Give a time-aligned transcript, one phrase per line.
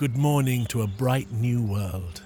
[0.00, 2.22] Good morning to a bright new world,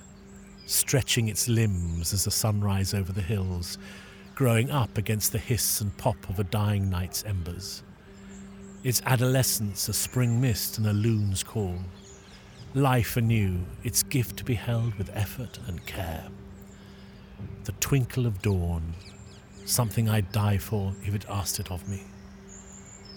[0.64, 3.78] stretching its limbs as the sunrise over the hills,
[4.36, 7.82] growing up against the hiss and pop of a dying night's embers.
[8.84, 11.80] Its adolescence a spring mist and a loon's call.
[12.74, 16.28] Life anew, its gift to be held with effort and care.
[17.64, 18.94] The twinkle of dawn,
[19.64, 22.04] something I'd die for if it asked it of me.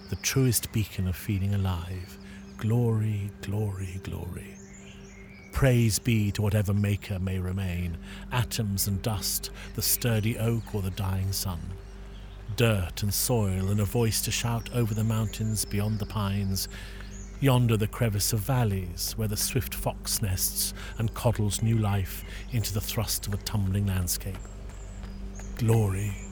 [0.09, 2.17] The truest beacon of feeling alive.
[2.57, 4.55] Glory, glory, glory.
[5.51, 7.97] Praise be to whatever maker may remain
[8.31, 11.59] atoms and dust, the sturdy oak or the dying sun.
[12.55, 16.67] Dirt and soil, and a voice to shout over the mountains beyond the pines.
[17.41, 22.73] Yonder, the crevice of valleys, where the swift fox nests and coddles new life into
[22.73, 24.37] the thrust of a tumbling landscape.
[25.57, 26.26] Glory.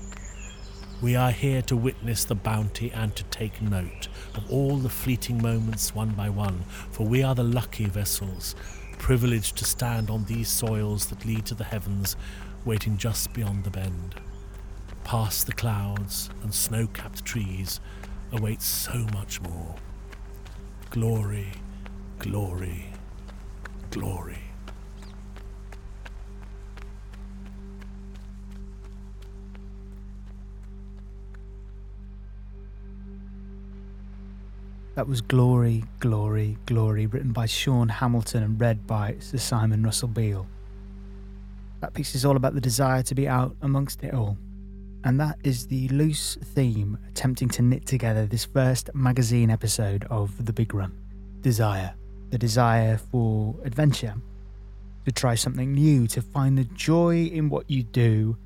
[1.02, 5.42] We are here to witness the bounty and to take note of all the fleeting
[5.42, 8.56] moments one by one, for we are the lucky vessels,
[8.98, 12.16] privileged to stand on these soils that lead to the heavens,
[12.64, 14.16] waiting just beyond the bend.
[15.04, 17.82] Past the clouds and snow capped trees
[18.32, 19.76] awaits so much more.
[20.92, 21.52] Glory,
[22.20, 22.86] glory,
[23.92, 24.45] glory.
[34.96, 40.08] That was Glory, Glory, Glory, written by Sean Hamilton and read by Sir Simon Russell
[40.08, 40.48] Beale.
[41.82, 44.38] That piece is all about the desire to be out amongst it all.
[45.04, 50.46] And that is the loose theme attempting to knit together this first magazine episode of
[50.46, 50.94] The Big Run
[51.42, 51.94] Desire.
[52.30, 54.16] The desire for adventure,
[55.04, 58.38] to try something new, to find the joy in what you do,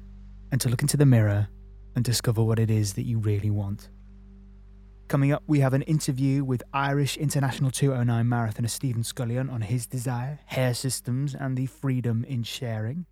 [0.52, 1.48] and to look into the mirror
[1.96, 3.90] and discover what it is that you really want.
[5.10, 9.88] Coming up, we have an interview with Irish International 209 marathoner Stephen Scullion on his
[9.88, 13.08] desire, hair systems, and the freedom in sharing.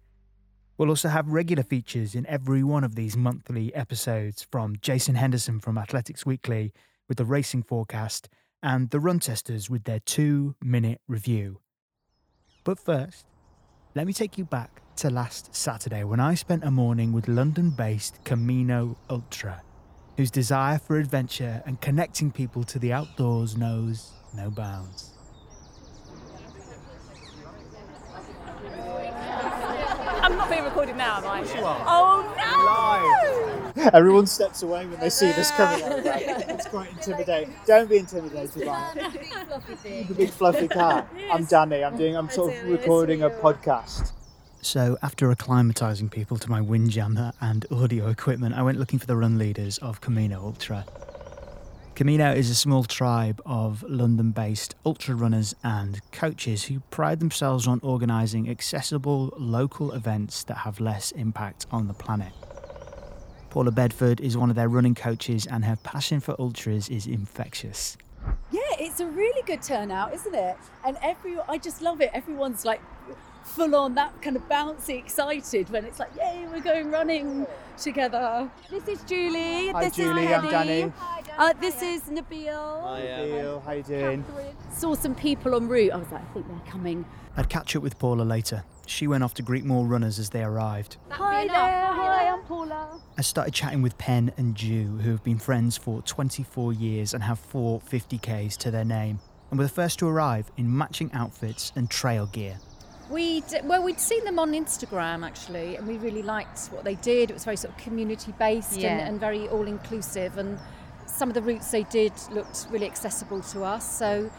[0.78, 5.59] We'll also have regular features in every one of these monthly episodes from Jason Henderson
[5.59, 6.72] from Athletics Weekly
[7.07, 8.30] with the racing forecast
[8.62, 11.62] and the run testers with their two minute review.
[12.63, 13.25] But first,
[13.96, 17.72] let me take you back to last Saturday when I spent a morning with London
[17.72, 19.63] based Camino Ultra,
[20.18, 25.12] whose desire for adventure and connecting people to the outdoors knows no bounds.
[30.20, 31.40] I'm not being recorded now, am I?
[31.42, 31.84] you are.
[31.88, 33.92] Oh no!
[33.94, 35.92] Everyone steps away when they see this coming up.
[36.04, 37.54] It's quite intimidating.
[37.66, 40.08] Don't be intimidated by it.
[40.08, 41.08] The big fluffy cat.
[41.32, 41.84] I'm Danny.
[41.84, 42.18] I'm doing.
[42.18, 44.12] I'm sort of recording a podcast.
[44.62, 49.16] So, after acclimatising people to my windjammer and audio equipment, I went looking for the
[49.16, 50.85] run leaders of Camino Ultra.
[51.95, 57.68] Camino is a small tribe of London based ultra runners and coaches who pride themselves
[57.68, 62.34] on organising accessible local events that have less impact on the planet.
[63.50, 67.97] Paula Bedford is one of their running coaches, and her passion for ultras is infectious.
[68.51, 70.57] Yeah, it's a really good turnout, isn't it?
[70.85, 72.12] And every I just love it.
[72.13, 72.81] Everyone's like
[73.47, 77.47] full on that kind of bouncy, excited when it's like, yay, we're going running
[77.78, 78.50] together.
[78.69, 79.69] This is Julie.
[79.69, 80.25] Hi, this Julie.
[80.25, 80.81] is I'm Penny.
[80.81, 80.94] Danny.
[81.38, 83.28] Uh, this is Nabil.
[83.30, 84.25] Neil, how you doing?
[84.72, 85.91] Saw some people en route.
[85.91, 87.06] I was like, I think they're coming.
[87.36, 88.63] I'd catch up with Paula later.
[88.88, 90.97] She went off to greet more runners as they arrived.
[91.09, 91.56] Hi there.
[91.56, 93.00] Hi, I'm Paula.
[93.18, 97.24] I started chatting with Penn and Jew, who have been friends for 24 years and
[97.24, 99.19] have four 50Ks to their name,
[99.50, 102.60] and were the first to arrive in matching outfits and trail gear.
[103.09, 107.30] We well, we'd seen them on Instagram actually, and we really liked what they did.
[107.30, 108.89] It was very sort of community based Yeah.
[108.98, 110.59] and, and very all inclusive, and
[111.06, 113.89] some of the routes they did looked really accessible to us.
[113.98, 114.30] So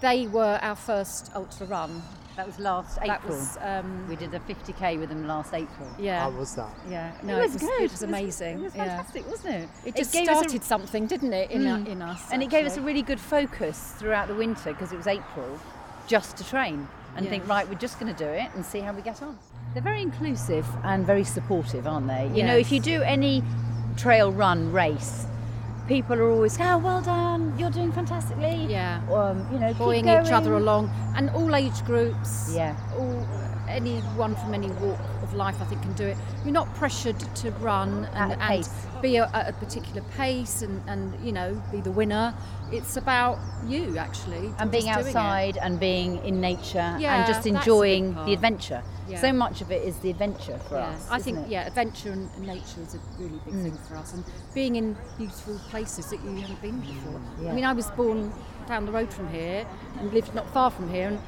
[0.00, 2.02] they were our first ultra run.
[2.36, 3.08] That was last April.
[3.18, 5.88] That was um, we did a 50k with them last April.
[5.98, 6.70] yeah, How was that?
[6.88, 7.10] yeah.
[7.24, 7.82] No, it No, was, good.
[7.82, 8.58] It was amazing.
[8.60, 8.84] It was yeah.
[8.96, 9.68] fantastic, wasn't it?
[9.86, 11.88] It just gave us a- started something, didn't it, in, Mm.
[11.88, 12.22] in us?
[12.30, 15.58] and it gave us a really good focus throughout the winter because it was April,
[16.06, 16.86] just to train
[17.18, 17.30] and Yeah.
[17.32, 19.36] think right, we're just going to do it and see how we get on.
[19.74, 22.30] They're very inclusive and very supportive, aren't they?
[22.32, 23.42] You know, if you do any
[23.96, 25.26] trail run race,
[25.88, 28.66] people are always, oh, well done, you're doing fantastically.
[28.68, 29.00] Yeah.
[29.12, 32.52] Um, you know, buoying each other along, and all age groups.
[32.54, 32.76] Yeah.
[32.96, 33.26] All
[33.68, 36.16] anyone from any walk of life, I think, can do it.
[36.44, 40.62] You're not pressured to run and, At a and be a, at a particular pace
[40.62, 42.34] and, and you know be the winner.
[42.72, 45.16] It's about you actually and being just doing it.
[45.16, 48.82] outside and being in nature Yeah, and just that's a big enjoying the adventure.
[49.08, 49.20] Yeah.
[49.22, 51.08] So much of it is the adventure for Yeah, us.
[51.10, 51.48] I think it?
[51.48, 53.62] yeah, adventure and nature is a really big Mm.
[53.62, 54.22] thing for us, and
[54.54, 57.20] being in beautiful places that you haven't been before.
[57.42, 57.50] Yeah.
[57.50, 58.32] I mean, I was born
[58.66, 59.66] down the road from here
[59.98, 61.18] and lived not far from here, and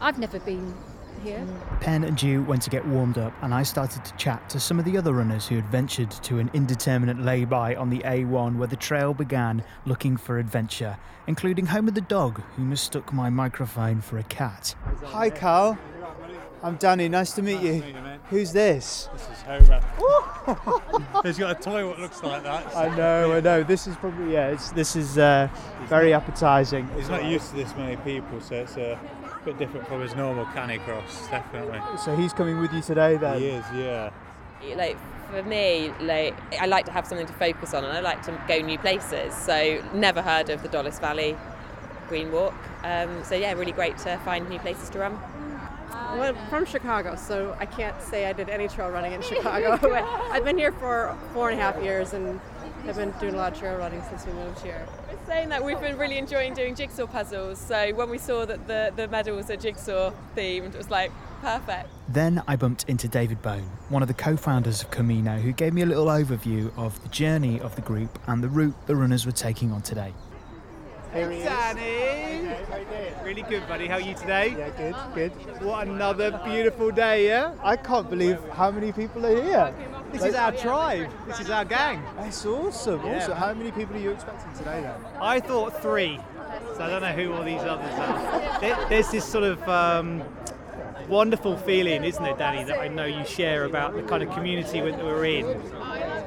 [0.00, 0.74] I've never been
[1.22, 1.46] here.
[1.80, 4.78] Pen and Dew went to get warmed up, and I started to chat to some
[4.78, 8.68] of the other runners who had ventured to an indeterminate lay-by on the A1 where
[8.68, 10.96] the trail began looking for adventure,
[11.26, 14.74] including Home of the Dog, who mistook my microphone for a cat.
[15.04, 15.78] Hi, Carl.
[16.62, 17.08] I'm Danny.
[17.08, 17.82] Nice to meet you.
[18.30, 19.08] Who's this?
[19.12, 21.22] This is Homer.
[21.22, 22.74] He's got a toy what looks like that.
[22.76, 23.62] I know, I know.
[23.62, 24.48] This is probably yeah.
[24.48, 25.48] It's, this is uh,
[25.84, 26.88] very appetising.
[26.96, 28.98] He's not used to this many people, so it's a
[29.46, 31.80] bit different from his normal canicross, definitely.
[32.04, 33.40] So he's coming with you today, then.
[33.40, 34.10] He is, yeah.
[34.76, 34.98] like
[35.30, 38.30] for me like i like to have something to focus on and i like to
[38.46, 41.36] go new places so never heard of the dollis valley
[42.08, 42.54] green walk
[42.84, 45.18] um, so yeah really great to find new places to run
[46.16, 49.70] Well, from Chicago, so I can't say I did any trail running in Chicago.
[50.32, 52.40] I've been here for four and a half years and
[52.86, 54.86] have been doing a lot of trail running since we moved here.
[55.10, 58.66] We're saying that we've been really enjoying doing jigsaw puzzles so when we saw that
[58.66, 61.10] the, the medals are jigsaw themed it was like
[61.40, 65.52] perfect Then I bumped into David Bone, one of the co founders of Camino, who
[65.52, 68.94] gave me a little overview of the journey of the group and the route the
[68.96, 70.12] runners were taking on today.
[71.12, 71.44] Here he is.
[71.44, 72.56] Danny!
[73.24, 73.86] Really good, buddy.
[73.86, 74.54] How are you today?
[74.56, 74.70] Yeah,
[75.14, 75.62] good, good.
[75.62, 77.54] What another beautiful day, yeah?
[77.62, 79.74] I can't believe how many people are here.
[80.12, 81.10] This Like- is our tribe.
[81.26, 82.02] This is our gang.
[82.18, 83.04] That's awesome.
[83.04, 83.14] Yeah.
[83.14, 84.94] Also, how many people are you expecting today then?
[85.20, 86.20] I thought three,
[86.76, 88.86] so I don't know who all these others are.
[88.88, 90.22] There's this sort of um,
[91.08, 94.80] wonderful feeling, isn't it, Danny, that I know you share about the kind of community
[94.80, 95.46] that we're in,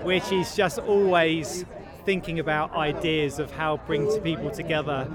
[0.03, 1.65] which is just always
[2.05, 5.07] thinking about ideas of how bring people together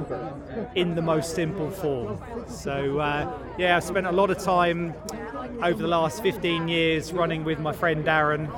[0.75, 2.19] in the most simple form.
[2.48, 4.94] So uh, yeah, I've spent a lot of time
[5.62, 8.48] over the last 15 years running with my friend Darren,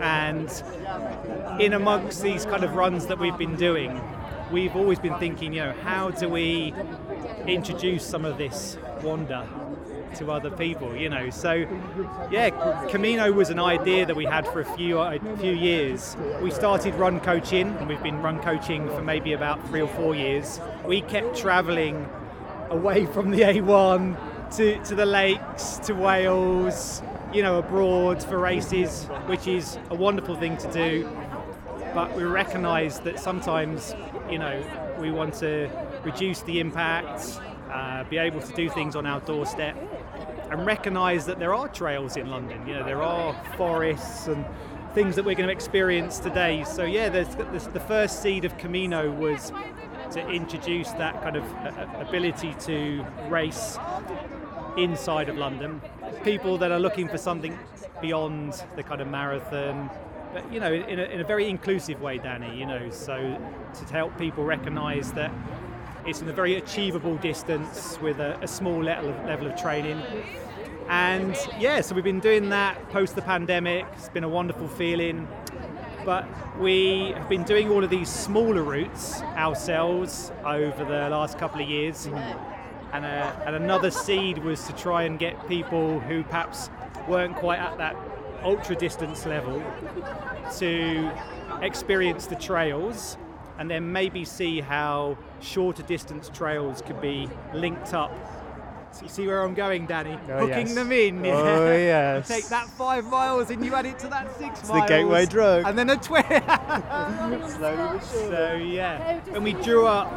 [0.00, 0.50] and
[1.60, 4.00] in amongst these kind of runs that we've been doing,
[4.50, 6.74] we've always been thinking, you know, how do we
[7.46, 9.46] introduce some of this wonder
[10.18, 11.30] to other people, you know.
[11.30, 11.66] So,
[12.30, 12.50] yeah,
[12.90, 16.16] Camino was an idea that we had for a few a few years.
[16.40, 20.14] We started run coaching, and we've been run coaching for maybe about three or four
[20.14, 20.60] years.
[20.84, 22.08] We kept travelling
[22.70, 24.16] away from the A1
[24.56, 27.02] to, to the lakes, to Wales,
[27.32, 31.08] you know, abroad for races, which is a wonderful thing to do.
[31.94, 33.94] But we recognise that sometimes,
[34.30, 34.62] you know,
[35.00, 35.68] we want to
[36.04, 37.40] reduce the impact,
[37.70, 39.76] uh, be able to do things on our doorstep,
[40.50, 42.66] and recognise that there are trails in London.
[42.66, 44.44] You know, there are forests and
[44.94, 46.64] things that we're going to experience today.
[46.64, 49.52] So yeah, there's, there's the first seed of Camino was
[50.12, 53.76] to introduce that kind of uh, ability to race
[54.76, 55.80] inside of London.
[56.22, 57.58] People that are looking for something
[58.00, 59.90] beyond the kind of marathon,
[60.32, 62.56] but you know, in a, in a very inclusive way, Danny.
[62.58, 63.16] You know, so
[63.74, 65.32] to help people recognise that
[66.06, 70.00] it's in a very achievable distance with a, a small level of, level of training.
[70.88, 73.86] And yeah, so we've been doing that post the pandemic.
[73.94, 75.26] It's been a wonderful feeling.
[76.04, 76.28] But
[76.60, 81.68] we have been doing all of these smaller routes ourselves over the last couple of
[81.68, 82.06] years.
[82.06, 86.70] And, uh, and another seed was to try and get people who perhaps
[87.08, 87.96] weren't quite at that
[88.44, 89.60] ultra distance level
[90.58, 91.10] to
[91.62, 93.16] experience the trails
[93.58, 98.12] and then maybe see how shorter distance trails could be linked up.
[98.92, 100.18] So you see where I'm going, Danny?
[100.30, 100.74] Oh, Hooking yes.
[100.74, 101.26] them in.
[101.26, 102.28] Oh, yes.
[102.28, 105.64] Take that five miles and you add it to that six It's the gateway drug.
[105.66, 106.04] And then a but
[107.60, 108.00] surely.
[108.00, 110.10] So yeah, And we drew up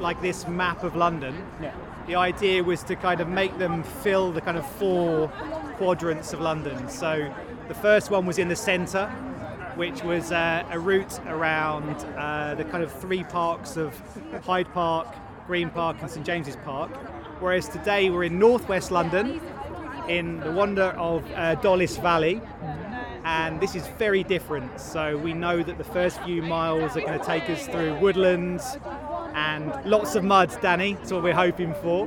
[0.00, 1.72] like this map of London, Yeah.
[2.08, 5.28] the idea was to kind of make them fill the kind of four
[5.76, 6.88] quadrants of London.
[6.88, 7.32] So
[7.68, 9.12] the first one was in the centre,
[9.76, 13.98] which was uh, a route around uh, the kind of three parks of
[14.44, 15.08] Hyde Park,
[15.46, 16.90] Green Park, and St James's Park.
[17.40, 19.40] Whereas today we're in northwest London,
[20.08, 22.40] in the wonder of uh, Dollis Valley,
[23.24, 24.78] and this is very different.
[24.78, 28.76] So we know that the first few miles are going to take us through woodlands
[29.34, 30.94] and lots of mud, Danny.
[30.94, 32.06] That's what we're hoping for.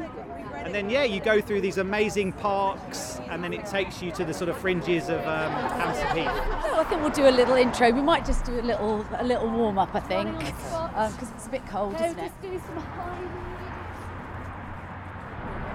[0.68, 4.26] And then yeah, you go through these amazing parks, and then it takes you to
[4.26, 6.28] the sort of fringes of um, Hampstead Heath.
[6.28, 7.90] Oh, I think we'll do a little intro.
[7.90, 9.96] We might just do a little a little warm up.
[9.96, 12.34] I think because it's a bit cold, isn't it?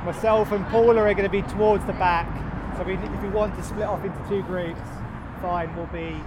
[0.05, 2.29] Myself and Paula are going to be towards the back.
[2.77, 4.79] So we, if we want to split off into two groups,
[5.41, 6.21] fine, we'll be.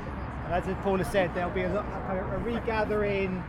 [0.46, 3.44] And as Paula said, there'll be a, a, a regathering.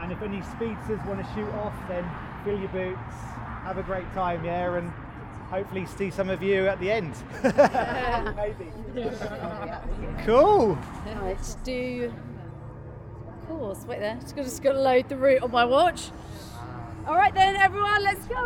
[0.00, 2.10] And if any speedsters want to shoot off, then
[2.44, 3.14] fill your boots,
[3.62, 4.90] have a great time, yeah, and
[5.50, 7.14] hopefully see some of you at the end.
[8.36, 8.72] Maybe.
[10.24, 10.78] cool.
[11.22, 12.12] Let's do.
[13.28, 14.16] Of course, wait there.
[14.20, 16.10] Just got, just got to load the route on my watch.
[17.06, 18.36] All right then, everyone, let's go.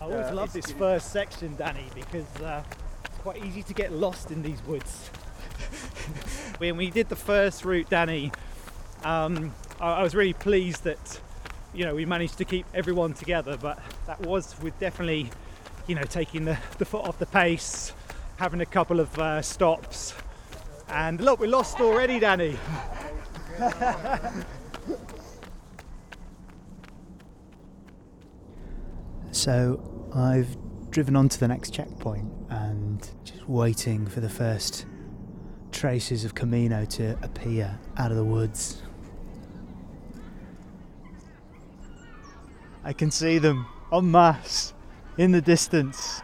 [0.00, 2.62] I always love this first section, Danny, because uh,
[3.04, 5.10] it's quite easy to get lost in these woods.
[6.58, 8.32] when we did the first route, Danny,
[9.04, 11.20] um, I, I was really pleased that
[11.74, 15.30] you know we managed to keep everyone together, but that was with definitely
[15.86, 17.92] you know taking the, the foot off the pace,
[18.36, 20.14] having a couple of uh, stops,
[20.88, 22.56] and look, we're lost already, Danny.
[29.38, 29.80] So
[30.12, 30.56] I've
[30.90, 34.84] driven on to the next checkpoint and just waiting for the first
[35.78, 38.82] traces of Camino to appear out of the woods.
[42.82, 44.74] I can see them en masse
[45.18, 46.20] in the distance.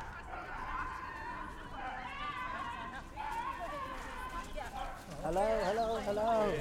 [5.23, 6.53] Hello, hello, hello.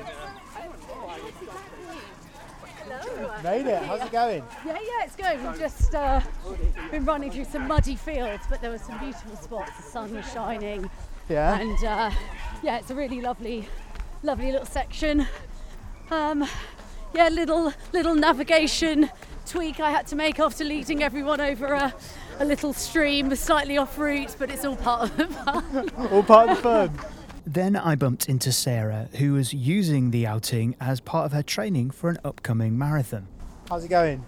[3.43, 3.81] Made it.
[3.81, 4.43] How's it going?
[4.63, 5.43] Yeah, yeah, it's going.
[5.43, 6.21] We've just uh,
[6.91, 9.71] been running through some muddy fields, but there were some beautiful spots.
[9.77, 10.91] The sun was shining,
[11.29, 11.59] Yeah.
[11.59, 12.11] and uh,
[12.61, 13.67] yeah, it's a really lovely,
[14.23, 15.27] lovely little section.
[16.11, 16.47] Um,
[17.15, 19.09] yeah, little little navigation
[19.45, 21.93] tweak I had to make after leading everyone over a,
[22.39, 25.89] a little stream, slightly off route, but it's all part of the fun.
[26.11, 26.99] All part of the fun.
[27.45, 31.91] Then I bumped into Sarah, who was using the outing as part of her training
[31.91, 33.27] for an upcoming marathon.
[33.69, 34.25] How's it going?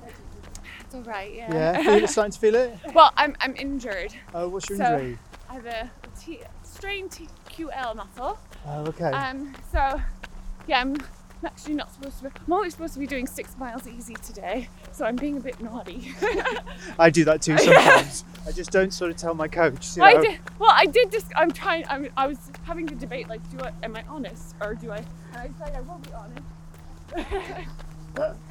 [0.81, 1.53] It's all right, yeah.
[1.53, 1.81] Yeah.
[1.81, 2.77] Feel it, starting to feel it?
[2.93, 4.13] well, I'm, I'm injured.
[4.33, 5.17] Oh, what's your So, injury?
[5.49, 6.41] I have a T-
[6.75, 8.37] strained TQL muscle.
[8.67, 9.11] Oh, okay.
[9.11, 10.01] Um, so,
[10.67, 10.97] yeah, I'm
[11.45, 12.29] actually not supposed to be.
[12.45, 15.59] I'm only supposed to be doing six miles easy today, so I'm being a bit
[15.61, 16.13] naughty.
[16.99, 18.25] I do that too sometimes.
[18.47, 19.95] I just don't sort of tell my coach.
[19.95, 20.21] You I know.
[20.21, 20.39] did.
[20.59, 21.27] Well, I did just.
[21.35, 21.85] I'm trying.
[21.89, 23.71] I'm, I was having to debate like, do I?
[23.83, 24.97] Am I honest or do I?
[24.97, 27.67] And I decided I will be honest.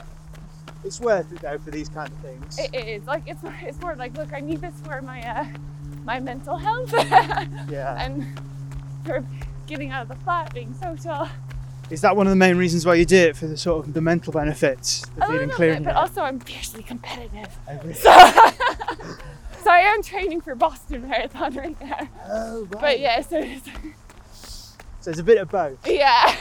[0.84, 2.58] It's worth it though for these kind of things.
[2.58, 5.46] It is like it's it's more like look, I need this for my uh,
[6.04, 6.92] my mental health.
[7.70, 7.96] Yeah.
[7.98, 8.26] And
[9.04, 9.24] for
[9.66, 11.28] getting out of the flat, being social.
[11.90, 13.94] Is that one of the main reasons why you do it for the sort of
[13.94, 17.48] the mental benefits, the A feeling clear bit, but also I'm fiercely competitive.
[17.68, 17.94] Oh, really?
[17.94, 18.10] So,
[19.64, 22.08] so I am training for Boston Marathon right now.
[22.28, 22.80] Oh, right.
[22.80, 23.68] But yeah, so it's,
[25.00, 25.78] So it's a bit of both.
[25.86, 26.34] yeah.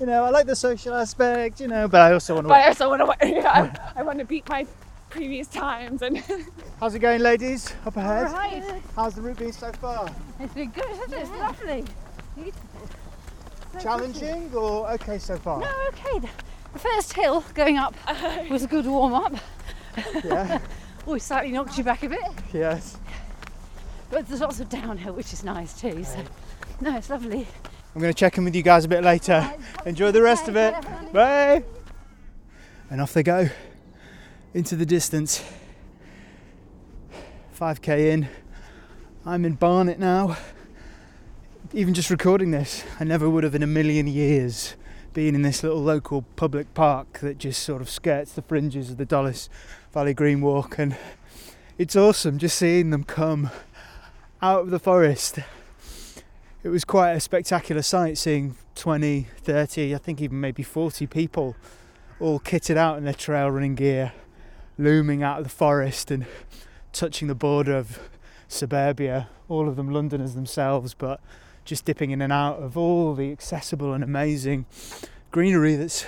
[0.00, 2.48] You know, I like the social aspect, you know, but I also want to.
[2.48, 3.28] but I also want to.
[3.28, 4.66] Yeah, I, I want to beat my
[5.14, 6.18] previous times and.
[6.80, 7.72] How's it going, ladies?
[7.86, 8.24] Up ahead.
[8.32, 8.82] Right.
[8.96, 10.10] How's the route been so far?
[10.40, 11.20] It's been good, hasn't it?
[11.20, 11.84] It's lovely.
[13.80, 15.60] Challenging or okay so far?
[15.60, 16.18] No, okay.
[16.18, 16.28] The-
[16.72, 18.46] The first hill going up oh.
[18.50, 19.34] was a good warm up.
[20.24, 20.58] Yeah.
[21.06, 22.18] Oh, Always slightly knocked you back a bit,
[22.50, 22.96] Yes.
[24.08, 26.02] but there's lots of downhill, which is nice too.
[26.02, 26.18] So,
[26.80, 27.46] no, it's lovely.
[27.94, 29.52] I'm going to check in with you guys a bit later.
[29.84, 30.74] Enjoy the rest of it.
[31.12, 31.62] Bye.
[32.88, 33.50] And off they go
[34.54, 35.44] into the distance.
[37.58, 38.28] 5k in.
[39.26, 40.36] I'm in Barnet now.
[41.74, 44.76] Even just recording this, I never would have in a million years
[45.12, 48.96] been in this little local public park that just sort of skirts the fringes of
[48.96, 49.48] the Dollis
[49.92, 50.78] Valley Green Walk.
[50.78, 50.96] And
[51.76, 53.50] it's awesome just seeing them come
[54.40, 55.40] out of the forest
[56.64, 61.54] it was quite a spectacular sight seeing 20, 30, I think even maybe 40 people
[62.18, 64.14] all kitted out in their trail running gear,
[64.78, 66.26] looming out of the forest and
[66.92, 67.98] touching the border of
[68.48, 71.20] suburbia, all of them Londoners themselves, but
[71.64, 74.66] just dipping in and out of all the accessible and amazing
[75.30, 76.06] greenery that's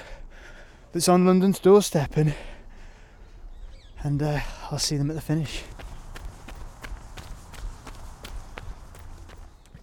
[0.92, 2.34] that's on London's doorstep and
[4.02, 5.64] and uh, I'll see them at the finish.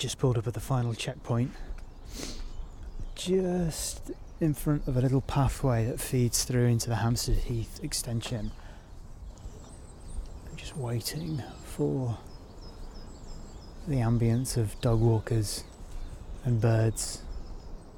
[0.04, 1.50] just pulled up at the final checkpoint,
[3.16, 4.12] just
[4.42, 8.52] in front of a little pathway that feeds through into the Hampstead Heath extension.
[10.76, 12.18] Waiting for
[13.88, 15.66] the ambience of dog walkers
[16.44, 17.22] and birds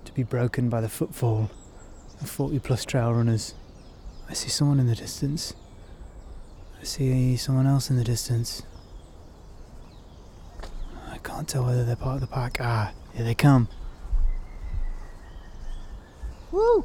[0.03, 1.49] to be broken by the footfall
[2.21, 3.53] of 40 plus trail runners.
[4.29, 5.53] I see someone in the distance.
[6.79, 8.63] I see someone else in the distance.
[11.09, 12.57] I can't tell whether they're part of the pack.
[12.59, 13.69] Ah, here they come.
[16.51, 16.83] Woo!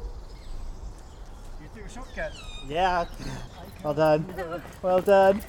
[1.61, 2.31] You do a shortcut.
[2.67, 3.05] Yeah.
[3.83, 4.61] Well done.
[4.81, 5.41] Well done.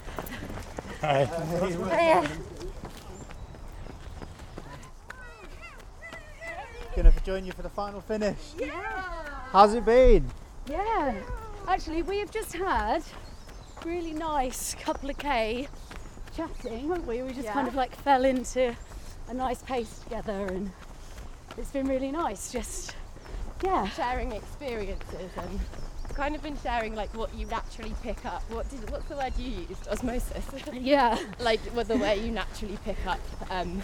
[1.01, 1.29] Hi.
[6.97, 8.39] Gonna join you for the final finish.
[8.59, 8.71] Yeah.
[9.51, 10.31] How's it been?
[10.69, 11.15] Yeah.
[11.69, 13.03] Actually, we have just had
[13.85, 15.69] really nice couple of K
[16.37, 17.23] chatting, haven't we?
[17.23, 18.75] We just kind of like fell into
[19.29, 20.71] a nice pace together, and
[21.59, 22.51] it's been really nice.
[22.51, 22.97] Just
[23.65, 25.61] yeah, sharing experiences and
[26.15, 28.43] kind of been sharing like what you naturally pick up.
[28.51, 29.89] What did what's the word you used?
[29.89, 30.45] Osmosis.
[30.73, 31.19] Yeah.
[31.41, 33.83] like with the way you naturally pick up, um,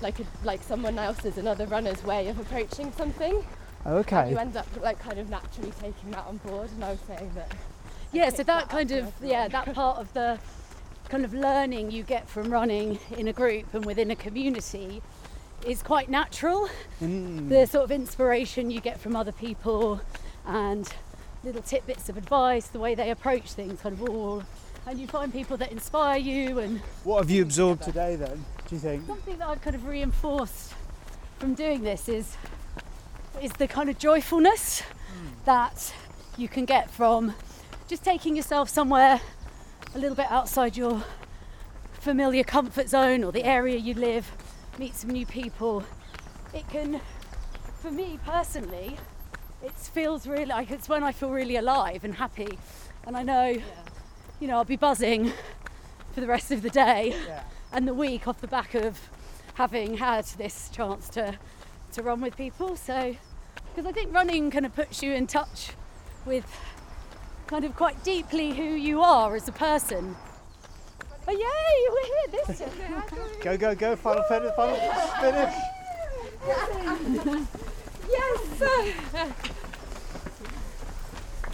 [0.00, 3.44] like a, like someone else's another runner's way of approaching something.
[3.86, 4.16] Okay.
[4.16, 6.70] And you end up like kind of naturally taking that on board.
[6.72, 7.52] And I was saying that.
[8.12, 8.28] yeah.
[8.30, 10.38] So that kind of yeah, that part of the
[11.08, 15.00] kind of learning you get from running in a group and within a community
[15.66, 16.68] is quite natural.
[17.00, 17.48] Mm.
[17.48, 20.00] The sort of inspiration you get from other people
[20.46, 20.88] and
[21.44, 24.42] little tidbits of advice, the way they approach things, kind of all.
[24.86, 28.74] And you find people that inspire you and What have you absorbed today then, do
[28.74, 29.06] you think?
[29.06, 30.74] something that I've kind of reinforced
[31.38, 32.36] from doing this is
[33.40, 35.28] is the kind of joyfulness hmm.
[35.44, 35.94] that
[36.36, 37.34] you can get from
[37.86, 39.20] just taking yourself somewhere
[39.94, 41.02] a little bit outside your
[41.92, 44.30] familiar comfort zone or the area you live,
[44.78, 45.84] meet some new people.
[46.54, 47.00] It can,
[47.80, 48.96] for me personally,
[49.62, 52.58] it feels really like it's when I feel really alive and happy,
[53.06, 53.56] and I know,
[54.40, 55.32] you know, I'll be buzzing
[56.12, 57.16] for the rest of the day
[57.72, 58.98] and the week off the back of
[59.54, 61.38] having had this chance to
[61.92, 62.76] to run with people.
[62.76, 63.16] So,
[63.68, 65.70] because I think running kind of puts you in touch
[66.26, 66.46] with
[67.46, 70.14] kind of quite deeply who you are as a person.
[71.26, 73.02] Oh yay, we're here this time.
[73.42, 74.76] Go, go, go, final finish, final
[75.20, 75.54] finish.
[78.10, 79.48] yes!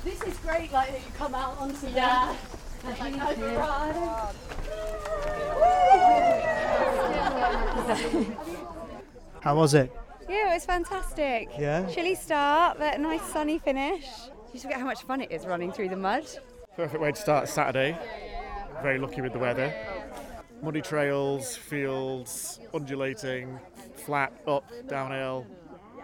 [0.05, 2.35] this is great, like that you come out onto Yeah.
[2.83, 4.35] the and like, override.
[9.41, 9.93] How was it?
[10.29, 11.49] Yeah, it was fantastic.
[11.59, 11.87] Yeah?
[11.87, 14.07] Chilly start, but a nice sunny finish.
[14.53, 16.25] You forget how much fun it is running through the mud.
[16.77, 17.97] Perfect way to start Saturday.
[18.83, 19.73] Very lucky with the weather.
[20.63, 23.59] Muddy trails, fields, undulating,
[23.95, 25.47] flat, up, downhill,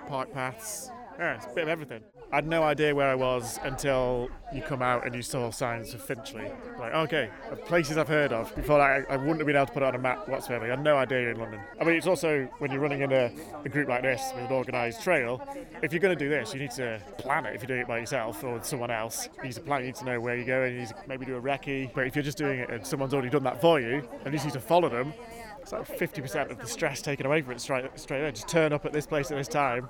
[0.06, 0.90] park paths.
[1.18, 2.02] Yeah, it's a bit of everything.
[2.32, 5.94] I had no idea where I was until you come out and you saw signs
[5.94, 6.48] of Finchley.
[6.78, 7.28] Like, okay,
[7.66, 8.54] places I've heard of.
[8.54, 10.64] Before I, I wouldn't have been able to put it on a map whatsoever.
[10.64, 11.60] I had no idea in London.
[11.80, 13.32] I mean, it's also when you're running in a,
[13.64, 15.42] a group like this with an organised trail,
[15.82, 17.88] if you're going to do this, you need to plan it if you're doing it
[17.88, 19.28] by yourself or with someone else.
[19.38, 21.26] You need to plan, you need to know where you're going, you need to maybe
[21.26, 21.92] do a recce.
[21.92, 24.32] But if you're just doing it and someone's already done that for you, and you
[24.32, 25.12] just need to follow them,
[25.60, 28.30] it's like 50% of the stress taken away from it straight, straight away.
[28.30, 29.88] Just turn up at this place at this time,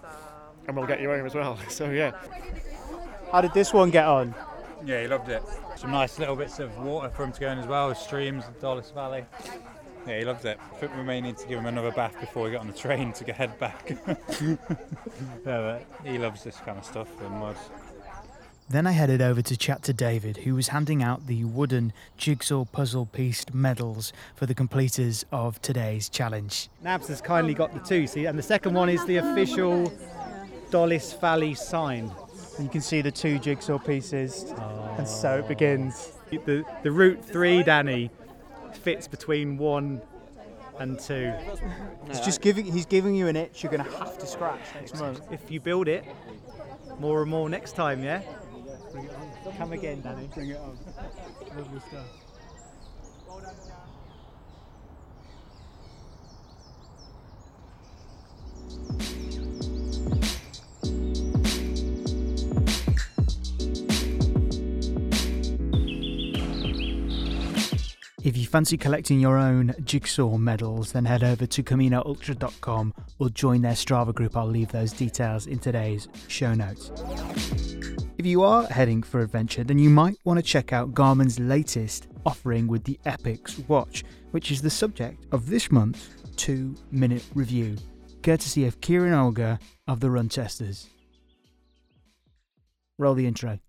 [0.67, 1.59] and we'll get you home as well.
[1.69, 2.13] So, yeah.
[3.33, 4.35] How did this one get on?
[4.85, 5.43] Yeah, he loved it.
[5.77, 8.93] Some nice little bits of water for him to go in as well, streams, Dollis
[8.93, 9.25] Valley.
[10.07, 10.59] Yeah, he loved it.
[10.73, 12.73] I think we may need to give him another bath before we get on the
[12.73, 13.91] train to get head back.
[14.09, 14.57] yeah,
[15.45, 17.57] but he loves this kind of stuff and mud.
[18.71, 22.65] Then I headed over to chat to David, who was handing out the wooden jigsaw
[22.65, 26.69] puzzle pieced medals for the completers of today's challenge.
[26.81, 29.93] Nabs has kindly got the two, see, and the second one is the official
[30.71, 32.13] Dollis Valley sign.
[32.61, 34.53] You can see the two jigsaw pieces,
[34.99, 36.13] and so it begins.
[36.31, 38.11] The, the route three, Danny,
[38.73, 40.01] fits between one
[40.79, 41.33] and two.
[42.07, 42.65] He's just giving.
[42.65, 43.63] He's giving you an itch.
[43.63, 45.21] You're going to have to scratch next month.
[45.31, 46.05] If you build it,
[46.99, 48.23] more and more next time, yeah?
[49.57, 50.29] Come again, Danny.
[50.35, 50.79] Bring it on.
[51.57, 52.30] Lovely stuff.
[68.51, 74.13] Fancy collecting your own jigsaw medals, then head over to CaminoUltra.com or join their Strava
[74.13, 74.37] group.
[74.37, 76.91] I'll leave those details in today's show notes.
[78.19, 82.09] If you are heading for adventure, then you might want to check out Garmin's latest
[82.27, 87.77] offering with the Epix watch, which is the subject of this month's two minute review,
[88.25, 90.89] courtesy of Keiran Alger of the Run Testers.
[92.99, 93.61] Roll the intro.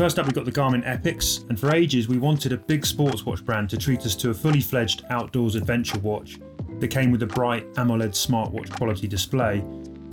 [0.00, 3.26] First up, we've got the Garmin Epix, and for ages we wanted a big sports
[3.26, 6.38] watch brand to treat us to a fully fledged outdoors adventure watch
[6.78, 9.60] that came with a bright AMOLED smartwatch quality display.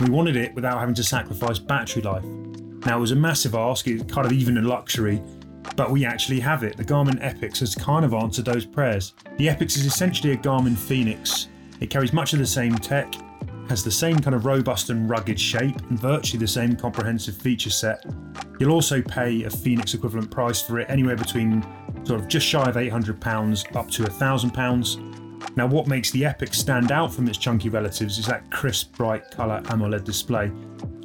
[0.00, 2.22] We wanted it without having to sacrifice battery life.
[2.22, 5.22] Now it was a massive ask, it's kind of even a luxury,
[5.74, 6.76] but we actually have it.
[6.76, 9.14] The Garmin Epix has kind of answered those prayers.
[9.38, 11.48] The Epix is essentially a Garmin Fenix.
[11.80, 13.14] It carries much of the same tech,
[13.68, 17.70] has the same kind of robust and rugged shape, and virtually the same comprehensive feature
[17.70, 18.04] set.
[18.58, 21.62] You'll also pay a Fenix equivalent price for it, anywhere between
[22.04, 25.56] sort of just shy of £800 up to £1,000.
[25.56, 29.30] Now, what makes the Epix stand out from its chunky relatives is that crisp, bright
[29.30, 30.50] colour AMOLED display.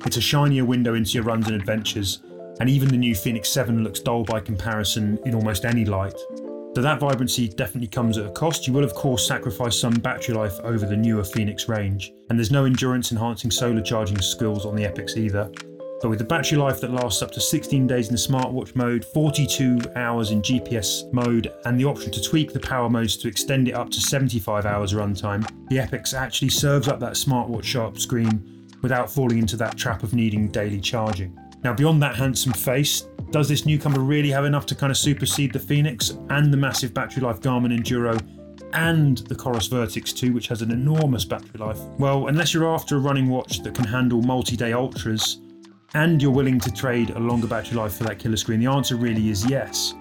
[0.06, 2.24] It's a shinier window into your runs and adventures,
[2.60, 6.16] and even the new Fenix 7 looks dull by comparison in almost any light.
[6.76, 8.66] So that vibrancy definitely comes at a cost.
[8.66, 12.50] You will, of course, sacrifice some battery life over the newer Fenix range, and there's
[12.50, 15.52] no endurance enhancing solar charging skills on the Epix either.
[16.02, 19.06] But with a battery life that lasts up to 16 days in the smartwatch mode,
[19.06, 23.68] 42 hours in GPS mode, and the option to tweak the power modes to extend
[23.68, 28.68] it up to 75 hours runtime, the Epix actually serves up that smartwatch sharp screen
[28.82, 31.40] without falling into that trap of needing daily charging.
[31.64, 35.52] Now, beyond that handsome face, does this newcomer really have enough to kind of supersede
[35.52, 38.22] the Fenix and the massive battery life Garmin Enduro
[38.74, 41.80] and the Coros Vertix 2, which has an enormous battery life?
[41.98, 45.40] Well, unless you're after a running watch that can handle multi day ultras
[45.96, 48.96] and you're willing to trade a longer battery life for that killer screen, the answer
[48.96, 49.96] really is yes.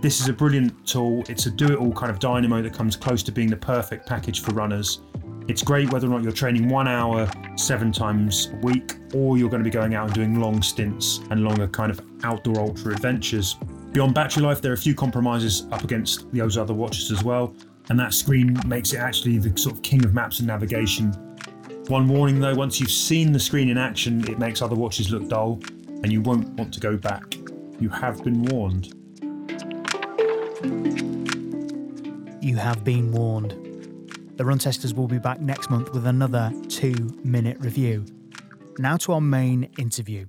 [0.00, 1.24] This is a brilliant tool.
[1.28, 4.06] It's a do it all kind of dynamo that comes close to being the perfect
[4.06, 5.00] package for runners.
[5.50, 9.50] It's great whether or not you're training one hour seven times a week or you're
[9.50, 12.92] going to be going out and doing long stints and longer kind of outdoor ultra
[12.92, 13.56] adventures.
[13.90, 17.52] Beyond battery life, there are a few compromises up against those other watches as well,
[17.88, 21.10] and that screen makes it actually the sort of king of maps and navigation.
[21.88, 25.28] One warning though, once you've seen the screen in action, it makes other watches look
[25.28, 25.58] dull,
[26.04, 27.24] and you won't want to go back.
[27.80, 28.94] You have been warned.
[32.40, 33.69] You have been warned.
[34.40, 38.06] The Run Testers will be back next month with another two minute review.
[38.78, 40.28] Now to our main interview.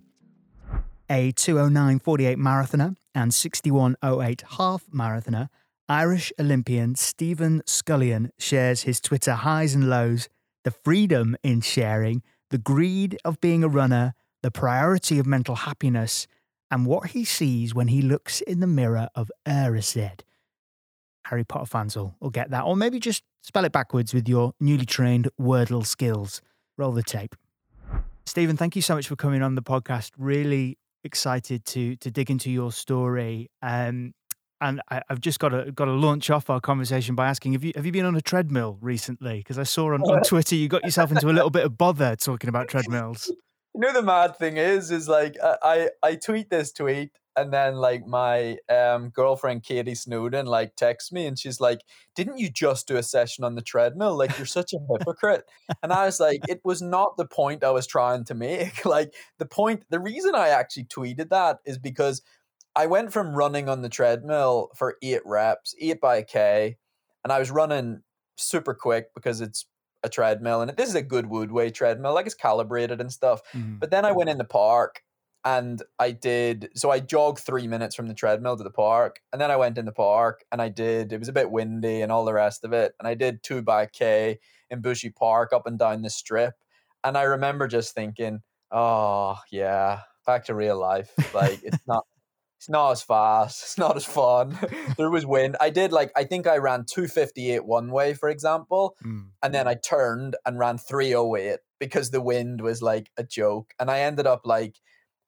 [1.09, 5.47] A 209.48 marathoner and 61.08 half marathoner,
[5.87, 10.27] Irish Olympian Stephen Scullion shares his Twitter highs and lows,
[10.65, 16.27] the freedom in sharing, the greed of being a runner, the priority of mental happiness,
[16.69, 20.19] and what he sees when he looks in the mirror of Erised.
[21.27, 24.53] Harry Potter fans will, will get that, or maybe just spell it backwards with your
[24.59, 26.41] newly trained Wordle skills.
[26.77, 27.35] Roll the tape.
[28.25, 30.11] Stephen, thank you so much for coming on the podcast.
[30.17, 33.49] Really excited to to dig into your story.
[33.61, 34.13] Um,
[34.61, 37.63] and I, have just got to got to launch off our conversation by asking: Have
[37.63, 39.39] you have you been on a treadmill recently?
[39.39, 42.15] Because I saw on, on Twitter you got yourself into a little bit of bother
[42.15, 43.31] talking about treadmills.
[43.73, 47.75] You know the mad thing is, is like I I tweet this tweet and then
[47.75, 51.79] like my um, girlfriend Katie Snowden like texts me and she's like,
[52.15, 54.17] "Didn't you just do a session on the treadmill?
[54.17, 55.45] Like you're such a hypocrite."
[55.83, 58.85] and I was like, "It was not the point I was trying to make.
[58.91, 62.21] Like the point, the reason I actually tweeted that is because
[62.75, 66.77] I went from running on the treadmill for eight reps, eight by a k,
[67.23, 68.01] and I was running
[68.37, 69.65] super quick because it's
[70.03, 73.41] a treadmill and this is a good Woodway treadmill, like it's calibrated and stuff.
[73.53, 73.77] Mm-hmm.
[73.77, 75.03] But then I went in the park
[75.43, 79.41] and I did so I jogged three minutes from the treadmill to the park, and
[79.41, 81.11] then I went in the park and I did.
[81.11, 83.61] It was a bit windy and all the rest of it, and I did two
[83.61, 86.53] by K in Bushy Park up and down the strip,
[87.03, 91.11] and I remember just thinking, oh yeah, back to real life.
[91.33, 92.05] Like it's not.
[92.61, 93.63] It's not as fast.
[93.63, 94.55] It's not as fun.
[94.97, 95.57] there was wind.
[95.59, 99.29] I did like I think I ran 258 one way, for example, mm.
[99.41, 103.73] and then I turned and ran 308 because the wind was like a joke.
[103.79, 104.75] And I ended up like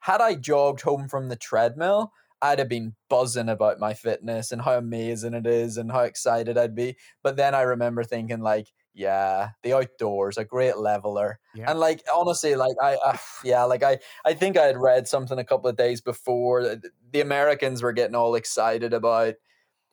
[0.02, 4.62] had I jogged home from the treadmill, I'd have been buzzing about my fitness and
[4.62, 6.98] how amazing it is and how excited I'd be.
[7.24, 11.40] But then I remember thinking, like, yeah, the outdoors, a great leveler.
[11.56, 11.70] Yeah.
[11.70, 15.40] And like honestly, like I, uh, yeah, like I, I think I had read something
[15.40, 16.78] a couple of days before.
[17.12, 19.36] The Americans were getting all excited about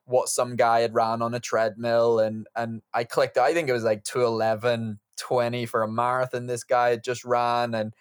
[0.04, 3.38] what some guy had ran on a treadmill, and and I clicked.
[3.38, 6.46] I think it was like 211, 20 for a marathon.
[6.46, 7.94] This guy had just ran, and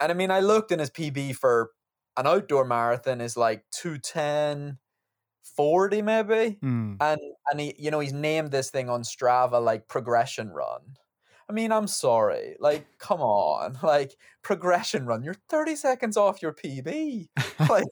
[0.00, 1.70] and I mean, I looked in his PB for
[2.16, 4.78] an outdoor marathon is like 210
[5.56, 6.96] 40 maybe mm.
[7.00, 10.80] and and he you know he's named this thing on strava like progression run
[11.48, 16.52] i mean i'm sorry like come on like progression run you're 30 seconds off your
[16.52, 17.28] pb
[17.70, 17.86] like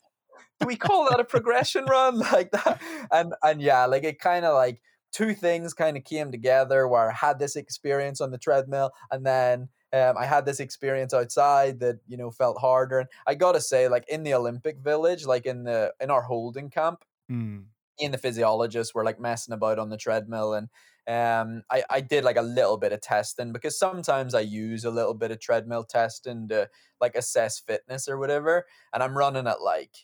[0.61, 2.81] do we call that a progression run like that
[3.13, 4.81] and and yeah like it kind of like
[5.13, 9.25] two things kind of came together where i had this experience on the treadmill and
[9.25, 13.61] then um, I had this experience outside that you know felt harder, and I gotta
[13.61, 17.65] say, like in the Olympic Village, like in the in our holding camp, mm.
[17.99, 20.69] in the physiologists were like messing about on the treadmill, and
[21.07, 24.91] um, I I did like a little bit of testing because sometimes I use a
[24.91, 26.69] little bit of treadmill testing to
[27.01, 29.95] like assess fitness or whatever, and I'm running at like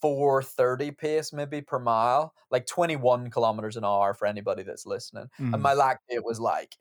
[0.00, 5.52] 430 pace maybe per mile, like 21 kilometers an hour for anybody that's listening, mm.
[5.52, 6.76] and my lactate was like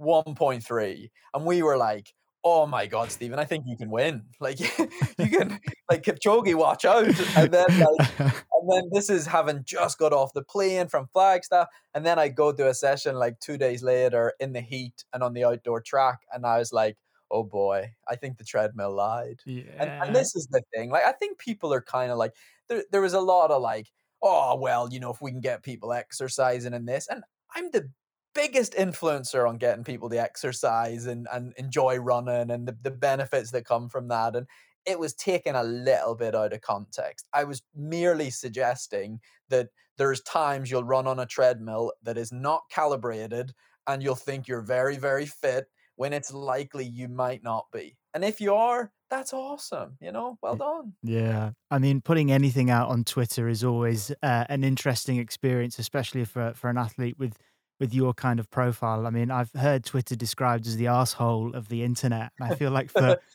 [0.00, 2.14] 1.3 and we were like
[2.48, 4.22] oh my god stephen i think you can win.
[4.40, 4.60] Like
[5.18, 7.06] you can like kipchoge watch out.
[7.36, 11.68] And then like and then this is having just got off the plane from flagstaff
[11.94, 15.22] and then i go to a session like two days later in the heat and
[15.22, 16.96] on the outdoor track and i was like
[17.30, 19.40] oh boy i think the treadmill lied.
[19.44, 19.64] Yeah.
[19.78, 22.34] and, and this is the thing like i think people are kind of like
[22.68, 23.88] there, there was a lot of like
[24.22, 27.22] oh well, you know, if we can get people exercising in this, and
[27.54, 27.90] I'm the
[28.34, 33.50] biggest influencer on getting people to exercise and, and enjoy running and the, the benefits
[33.50, 34.36] that come from that.
[34.36, 34.46] And
[34.86, 37.26] it was taken a little bit out of context.
[37.32, 42.62] I was merely suggesting that there's times you'll run on a treadmill that is not
[42.70, 43.52] calibrated
[43.86, 47.96] and you'll think you're very, very fit when it's likely you might not be.
[48.14, 49.96] And if you are, that's awesome.
[50.00, 50.92] You know, well done.
[51.02, 56.24] Yeah, I mean, putting anything out on Twitter is always uh, an interesting experience, especially
[56.24, 57.36] for for an athlete with
[57.80, 59.06] with your kind of profile.
[59.06, 62.70] I mean, I've heard Twitter described as the asshole of the internet, and I feel
[62.70, 63.18] like for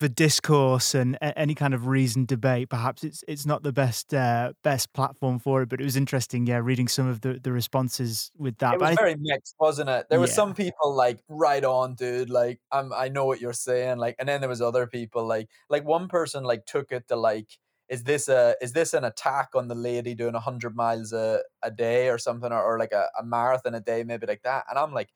[0.00, 4.52] for discourse and any kind of reasoned debate, perhaps it's it's not the best uh,
[4.62, 5.68] best platform for it.
[5.68, 8.74] But it was interesting, yeah, reading some of the the responses with that.
[8.74, 10.06] It was very mixed, wasn't it?
[10.10, 10.26] There Yeah.
[10.26, 12.28] some people like right on, dude.
[12.30, 13.98] Like I'm, I know what you're saying.
[13.98, 17.16] Like, and then there was other people like, like one person like took it to
[17.16, 17.48] like,
[17.88, 21.70] is this a, is this an attack on the lady doing hundred miles a, a
[21.70, 24.64] day or something, or, or like a, a marathon a day, maybe like that?
[24.68, 25.10] And I'm like,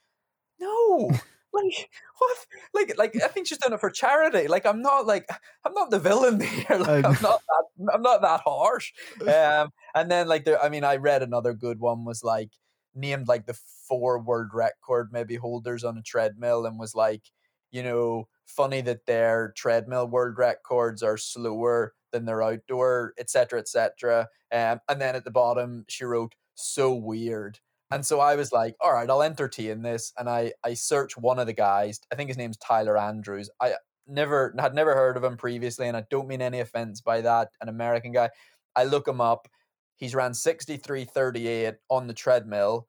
[0.61, 1.11] no,
[1.53, 2.47] like what?
[2.75, 4.49] Like, like I think she's doing it for charity.
[4.49, 5.29] Like I'm not like
[5.65, 6.79] I'm not the villain here.
[6.79, 8.93] Like I'm not that I'm not that harsh.
[9.21, 12.51] Um, and then like there, I mean, I read another good one was like
[12.95, 17.23] named like the four world record maybe holders on a treadmill and was like,
[17.71, 24.29] you know, funny that their treadmill world records are slower than their outdoor, etc., etc.
[24.53, 27.61] Um, and then at the bottom she wrote, "So weird."
[27.93, 30.13] And so I was like, all right, I'll entertain this.
[30.19, 32.01] And I I search one of the guys.
[32.13, 33.51] I think his name's Tyler Andrews.
[33.61, 33.75] I
[34.07, 37.49] never had never heard of him previously, and I don't mean any offense by that.
[37.61, 38.31] An American guy.
[38.77, 39.49] I look him up.
[39.97, 42.87] He's ran 63.38 on the treadmill.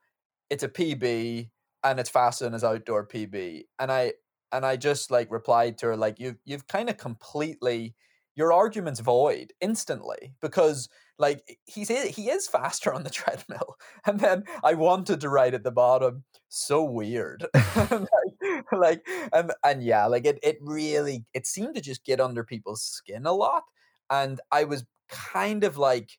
[0.50, 1.50] It's a PB
[1.84, 3.64] and it's faster than his outdoor PB.
[3.80, 4.14] And I
[4.52, 7.96] and I just like replied to her like you've you've kind of completely
[8.36, 13.76] your argument's void instantly because like he's he is faster on the treadmill.
[14.06, 17.46] And then I wanted to write at the bottom, so weird.
[17.92, 22.44] like, like and and yeah, like it it really it seemed to just get under
[22.44, 23.64] people's skin a lot.
[24.10, 26.12] And I was kind of like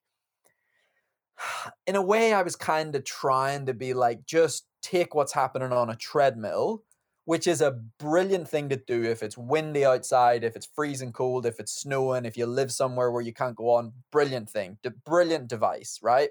[1.87, 5.73] in a way, I was kind of trying to be like, just take what's happening
[5.73, 6.83] on a treadmill,
[7.25, 11.47] which is a brilliant thing to do if it's windy outside, if it's freezing cold,
[11.47, 13.93] if it's snowing, if you live somewhere where you can't go on.
[14.11, 16.31] Brilliant thing, brilliant device, right?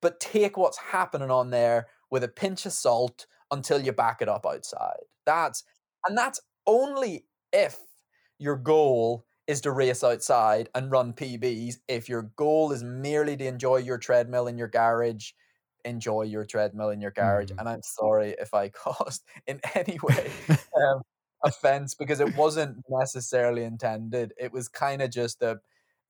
[0.00, 4.28] But take what's happening on there with a pinch of salt until you back it
[4.28, 5.00] up outside.
[5.26, 5.64] That's
[6.06, 7.78] and that's only if
[8.38, 11.76] your goal is to race outside and run PBs.
[11.88, 15.32] If your goal is merely to enjoy your treadmill in your garage,
[15.88, 17.50] enjoy your treadmill in your garage.
[17.58, 20.36] And I'm sorry if I caused in any way
[20.76, 21.02] um,
[21.44, 24.32] offense because it wasn't necessarily intended.
[24.38, 25.60] It was kind of just a,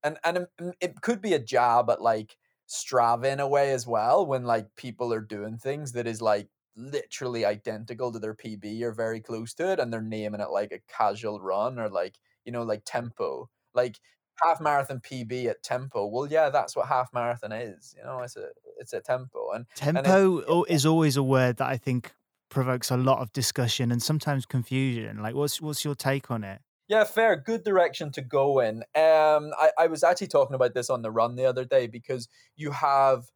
[0.02, 2.36] and and it- mm, it could be a jab at like
[2.68, 6.50] Strava in a way as well when like people are doing things that is like
[6.76, 10.72] literally identical to their PB or very close to it, and they're naming it like
[10.72, 13.98] a casual run or like you know like tempo, like
[14.42, 16.06] half marathon PB at tempo.
[16.06, 17.94] Well, yeah, that's what half marathon is.
[17.96, 18.48] You know, it's a
[18.78, 22.12] it's a tempo and and Tempo al- is always a word that I think
[22.48, 25.22] provokes a lot of discussion and sometimes confusion.
[25.22, 26.60] Like, what's what's your take on it?
[26.88, 27.36] Yeah, fair.
[27.36, 28.78] Good direction to go in.
[28.94, 32.28] Um, I, I was actually talking about this on the run the other day because
[32.56, 33.26] you have,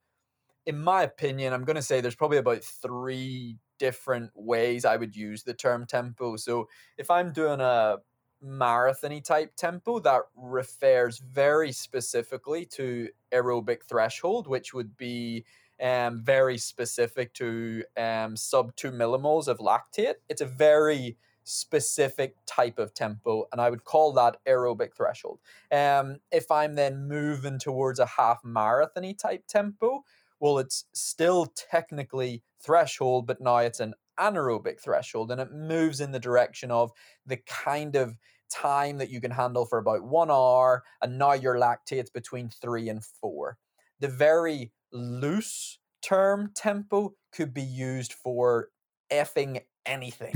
[0.65, 5.15] in my opinion, I'm going to say there's probably about three different ways I would
[5.15, 6.37] use the term tempo.
[6.37, 7.97] So if I'm doing a
[8.45, 15.45] marathony type tempo, that refers very specifically to aerobic threshold, which would be
[15.81, 20.15] um, very specific to um, sub two millimoles of lactate.
[20.29, 25.41] It's a very specific type of tempo, and I would call that aerobic threshold.
[25.71, 30.05] Um, if I'm then moving towards a half marathony type tempo,
[30.39, 36.13] well, it's still technically threshold, but now it's an anaerobic threshold, and it moves in
[36.13, 36.91] the direction of
[37.27, 38.17] the kind of
[38.51, 42.89] time that you can handle for about one hour, and now your lactate's between three
[42.89, 43.59] and four.
[44.01, 48.69] The very loose term tempo could be used for
[49.11, 50.35] effing anything.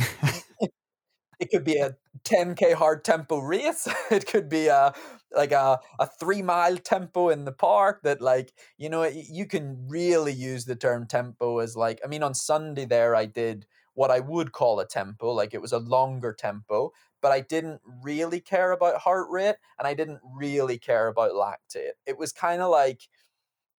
[1.38, 3.88] It could be a 10k hard tempo race.
[4.10, 4.94] It could be a
[5.32, 9.86] like a, a three mile tempo in the park that like you know you can
[9.88, 14.10] really use the term tempo as like i mean on sunday there i did what
[14.10, 18.40] i would call a tempo like it was a longer tempo but i didn't really
[18.40, 21.92] care about heart rate and i didn't really care about lactate.
[22.06, 23.08] It was kind of like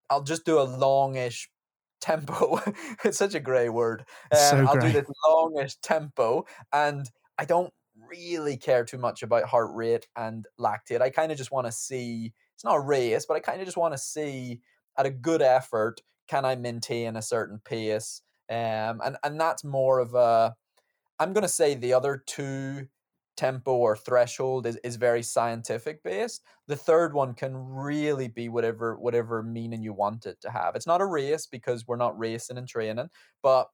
[0.10, 1.50] i'll just do a longish
[2.02, 2.60] tempo.
[3.04, 4.02] It's such a grey word.
[4.32, 7.74] Um, So i'll do this longish tempo and I don't
[8.10, 11.02] really care too much about heart rate and lactate.
[11.02, 13.68] I kind of just want to see it's not a race, but I kind of
[13.68, 14.62] just want to see
[14.98, 18.22] at a good effort, can I maintain a certain pace?
[18.50, 20.56] Um, and and that's more of a.
[21.20, 22.88] I'm going to say the other two
[23.38, 28.98] tempo or threshold is, is very scientific based the third one can really be whatever
[28.98, 32.58] whatever meaning you want it to have it's not a race because we're not racing
[32.58, 33.08] and training
[33.44, 33.68] but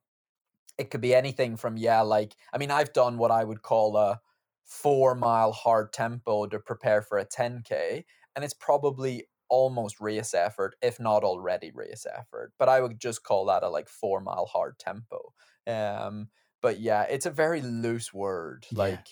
[0.78, 3.96] it could be anything from yeah like i mean i've done what i would call
[3.98, 4.20] a
[4.66, 8.04] four mile hard tempo to prepare for a 10k
[8.36, 13.24] and it's probably almost race effort if not already race effort but i would just
[13.24, 15.34] call that a like four mile hard tempo.
[15.68, 16.30] Um
[16.62, 19.08] but yeah it's a very loose word like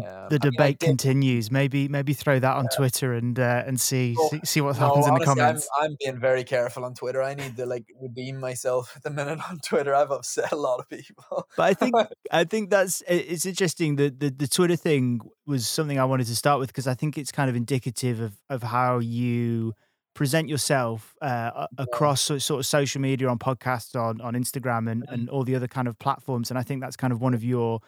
[0.00, 1.50] the um, the I mean, I debate continues.
[1.50, 4.86] Maybe maybe throw that on Twitter and uh, and see, Oh, see see what no,
[4.86, 5.68] happens in the comments.
[5.78, 7.22] I'm, I'm being very careful on Twitter.
[7.22, 9.94] I need to like redeem myself at the minute on Twitter.
[9.94, 11.48] I've upset a lot of people.
[11.56, 11.94] But I think
[12.30, 13.96] I think that's it's interesting.
[13.96, 17.18] The, the the Twitter thing was something I wanted to start with because I think
[17.18, 19.74] it's kind of indicative of of how you
[20.14, 25.04] present yourself uh, across so- sort of social media, on podcasts, on on Instagram, and
[25.08, 26.50] and all the other kind of platforms.
[26.50, 27.80] And I think that's kind of one of your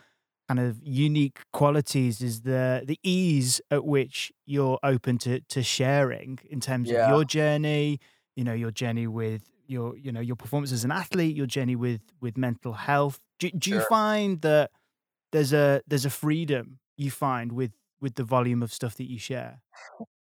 [0.48, 6.38] kind of unique qualities is the the ease at which you're open to to sharing
[6.48, 7.02] in terms Yeah.
[7.02, 7.98] of your journey
[8.36, 11.74] you know your journey with your you know your performance as an athlete your journey
[11.76, 13.18] with with mental health.
[13.38, 14.70] Do, do you find that
[15.32, 19.18] there's a there's a freedom you find with with the volume of stuff that you
[19.18, 19.62] share?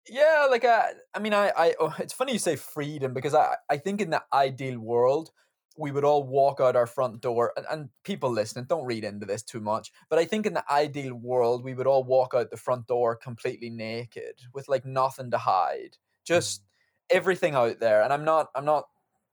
[0.09, 3.57] Yeah, like i I mean, I, I, oh, it's funny you say freedom because I,
[3.71, 5.31] I think in the ideal world,
[5.77, 9.27] we would all walk out our front door, and, and people listening, don't read into
[9.27, 12.51] this too much, but I think in the ideal world, we would all walk out
[12.51, 16.65] the front door completely naked with like nothing to hide, just mm.
[17.11, 18.03] everything out there.
[18.03, 18.85] And I'm not, I'm not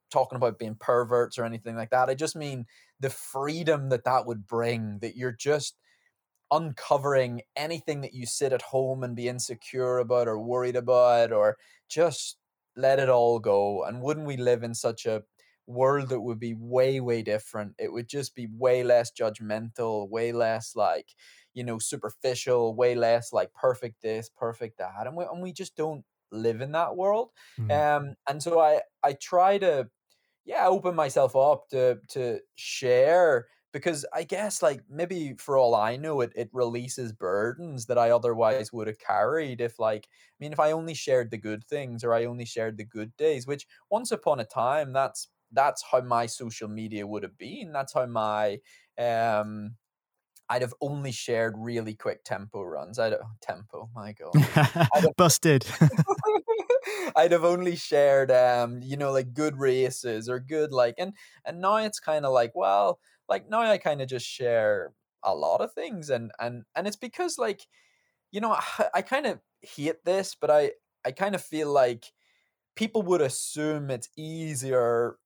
[0.09, 2.09] talking about being perverts or anything like that.
[2.09, 2.65] I just mean
[2.99, 4.99] the freedom that that would bring.
[4.99, 5.75] That you're just
[6.51, 11.57] uncovering anything that you sit at home and be insecure about or worried about or
[11.87, 12.37] just
[12.75, 15.23] let it all go and wouldn't we live in such a
[15.69, 17.75] world that would be way way different.
[17.79, 21.15] It would just be way less judgmental way less like
[21.53, 25.75] you know superficial way less like perfect this perfect that and we, and we just
[25.75, 27.31] don't live in that world
[27.71, 29.89] um and so i i try to
[30.45, 35.95] yeah open myself up to to share because i guess like maybe for all i
[35.95, 40.53] know it, it releases burdens that i otherwise would have carried if like i mean
[40.53, 43.67] if i only shared the good things or i only shared the good days which
[43.91, 48.05] once upon a time that's that's how my social media would have been that's how
[48.05, 48.59] my
[48.97, 49.75] um
[50.51, 52.97] I'd have only shared really quick tempo runs.
[52.97, 54.31] I don't tempo, my god.
[54.95, 55.63] i busted
[57.15, 61.13] I'd have only shared um, you know, like good races or good like and
[61.45, 65.35] and now it's kind of like, well, like now I kind of just share a
[65.35, 67.61] lot of things and and and it's because like
[68.31, 70.71] you know, I, I kind of hate this, but I
[71.05, 72.05] I kind of feel like
[72.75, 75.17] people would assume it's easier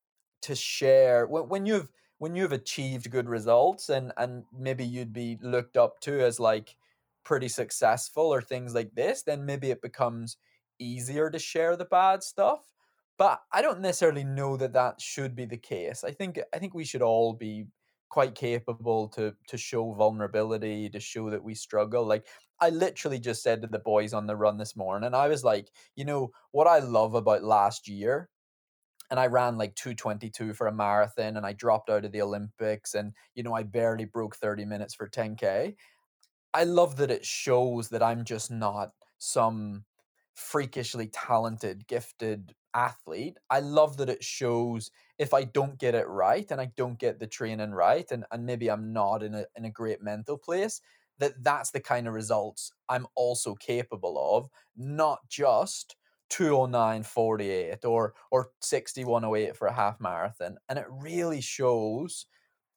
[0.43, 5.37] to share when, when you've when you've achieved good results and and maybe you'd be
[5.41, 6.75] looked up to as like
[7.23, 10.37] pretty successful or things like this then maybe it becomes
[10.79, 12.73] easier to share the bad stuff
[13.17, 16.03] but i don't necessarily know that that should be the case.
[16.03, 17.65] I think i think we should all be
[18.09, 22.05] quite capable to to show vulnerability to show that we struggle.
[22.05, 22.25] Like
[22.59, 25.71] i literally just said to the boys on the run this morning i was like
[25.95, 28.29] you know what i love about last year
[29.13, 32.95] and I ran like 222 for a marathon and I dropped out of the Olympics
[32.95, 35.75] and you know I barely broke 30 minutes for 10k.
[36.51, 39.85] I love that it shows that I'm just not some
[40.33, 43.37] freakishly talented, gifted athlete.
[43.51, 44.89] I love that it shows
[45.19, 48.47] if I don't get it right and I don't get the training right and, and
[48.47, 50.81] maybe I'm not in a in a great mental place,
[51.19, 55.97] that that's the kind of results I'm also capable of, not just
[56.33, 60.57] 209.48 or or 6108 for a half marathon.
[60.67, 62.25] And it really shows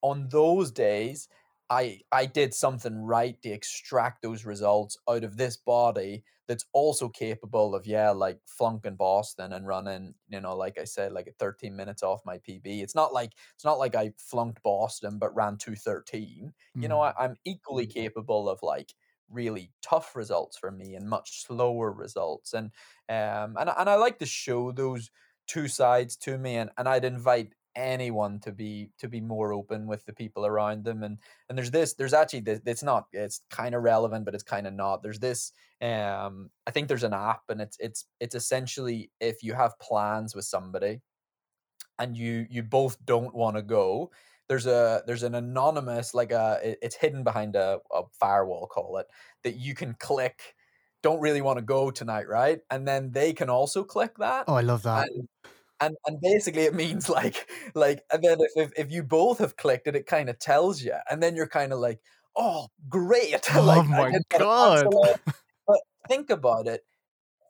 [0.01, 1.27] on those days
[1.69, 7.09] I I did something right to extract those results out of this body that's also
[7.09, 11.75] capable of yeah like flunking Boston and running you know like I said like 13
[11.75, 12.61] minutes off my PB.
[12.83, 16.53] It's not like it's not like I flunked Boston but ran 213.
[16.75, 17.13] You know mm.
[17.17, 17.93] I, I'm equally mm.
[17.93, 18.93] capable of like
[19.31, 22.71] really tough results for me and much slower results and
[23.09, 25.11] um and and I like to show those
[25.47, 29.85] two sides to me and, and I'd invite anyone to be to be more open
[29.85, 33.41] with the people around them and and there's this there's actually this it's not it's
[33.51, 35.03] kind of relevant but it's kind of not.
[35.03, 35.51] There's this
[35.81, 40.35] um I think there's an app and it's it's it's essentially if you have plans
[40.35, 41.01] with somebody
[41.99, 44.11] and you you both don't want to go
[44.49, 48.67] there's a there's an anonymous like uh, a it- it's hidden behind a, a firewall
[48.67, 49.07] call it
[49.43, 50.55] that you can click
[51.03, 52.59] don't really want to go tonight right?
[52.71, 54.45] And then they can also click that.
[54.47, 55.07] Oh i love that.
[55.09, 55.27] And
[55.79, 59.57] and and basically it means like like and then if if, if you both have
[59.57, 62.01] clicked it, it kind of tells you, and then you're kind of like,
[62.35, 64.89] oh great, Oh like my did get a God.
[65.67, 66.85] But think about it.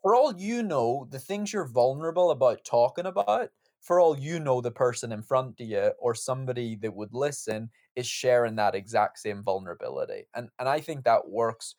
[0.01, 3.49] For all you know, the things you're vulnerable about talking about,
[3.87, 7.69] for all you know, the person in front of you or somebody that would listen
[7.95, 10.27] is sharing that exact same vulnerability.
[10.35, 11.73] And and I think that works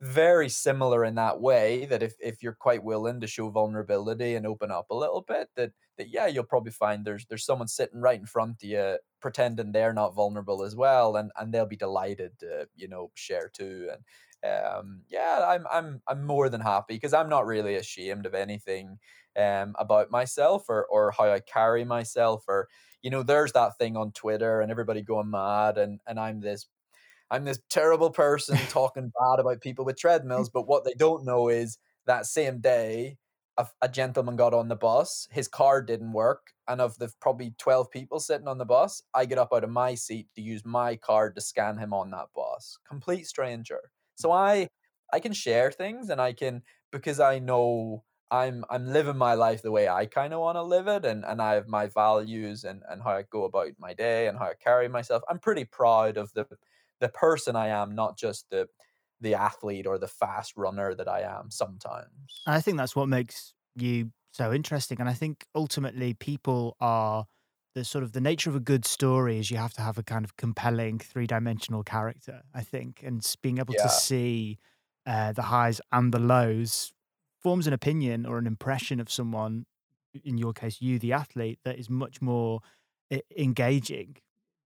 [0.00, 4.46] very similar in that way that if, if you're quite willing to show vulnerability and
[4.46, 8.00] open up a little bit that that yeah you'll probably find there's there's someone sitting
[8.00, 11.76] right in front of you pretending they're not vulnerable as well and and they'll be
[11.76, 14.02] delighted to you know share too and
[14.44, 18.98] um yeah i'm i'm i'm more than happy because i'm not really ashamed of anything
[19.36, 22.68] um about myself or or how i carry myself or
[23.02, 26.66] you know there's that thing on twitter and everybody going mad and and i'm this
[27.32, 31.48] I'm this terrible person talking bad about people with treadmills, but what they don't know
[31.48, 33.16] is that same day,
[33.56, 37.54] a, a gentleman got on the bus, his car didn't work, and of the probably
[37.58, 40.64] 12 people sitting on the bus, I get up out of my seat to use
[40.64, 42.78] my card to scan him on that bus.
[42.86, 43.80] Complete stranger.
[44.14, 44.68] So I
[45.12, 49.62] I can share things and I can because I know I'm I'm living my life
[49.62, 52.64] the way I kind of want to live it and, and I have my values
[52.64, 55.22] and, and how I go about my day and how I carry myself.
[55.28, 56.46] I'm pretty proud of the
[57.00, 58.68] the person I am, not just the
[59.20, 62.42] the athlete or the fast runner that I am sometimes.
[62.46, 64.98] I think that's what makes you so interesting.
[65.00, 67.26] And I think ultimately people are
[67.74, 70.02] the sort of the nature of a good story is you have to have a
[70.02, 73.02] kind of compelling three dimensional character, I think.
[73.02, 73.82] And being able Yeah.
[73.82, 74.58] to see
[75.06, 76.92] uh, the highs and the lows
[77.40, 79.66] forms an opinion or an impression of someone,
[80.24, 82.60] in your case, you, the athlete, that is much more
[83.36, 84.16] engaging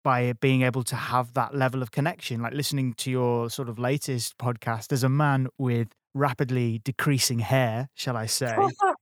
[0.04, 3.78] by being able to have that level of connection, like listening to your sort of
[3.78, 8.56] latest podcast as a man with rapidly decreasing hair, shall I say,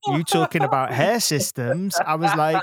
[0.07, 2.61] you talking about hair systems, I was like,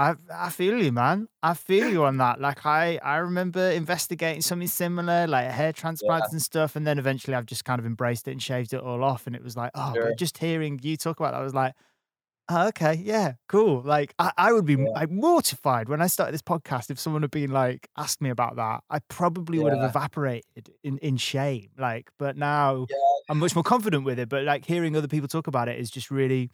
[0.00, 1.28] I I feel you, man.
[1.42, 2.40] I feel you on that.
[2.40, 7.34] Like I I remember investigating something similar, like hair transplants and stuff, and then eventually
[7.36, 9.72] I've just kind of embraced it and shaved it all off, and it was like,
[9.74, 10.04] oh, Sure.
[10.06, 11.74] but just hearing you talk about that, I was like.
[12.52, 13.80] Oh, okay, yeah, cool.
[13.82, 17.22] Like, I, I would be m- like, mortified when I started this podcast if someone
[17.22, 18.82] had been like, asked me about that.
[18.90, 21.68] I probably would have evaporated in, in shame.
[21.78, 22.86] Like, but now
[23.28, 24.28] I'm much more confident with it.
[24.28, 26.50] But like, hearing other people talk about it is just really,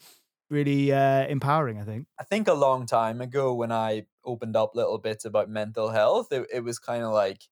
[0.51, 2.07] really uh, empowering, I think.
[2.19, 6.33] I think a long time ago when I opened up little bits about mental health,
[6.33, 7.43] it, it was kind of like,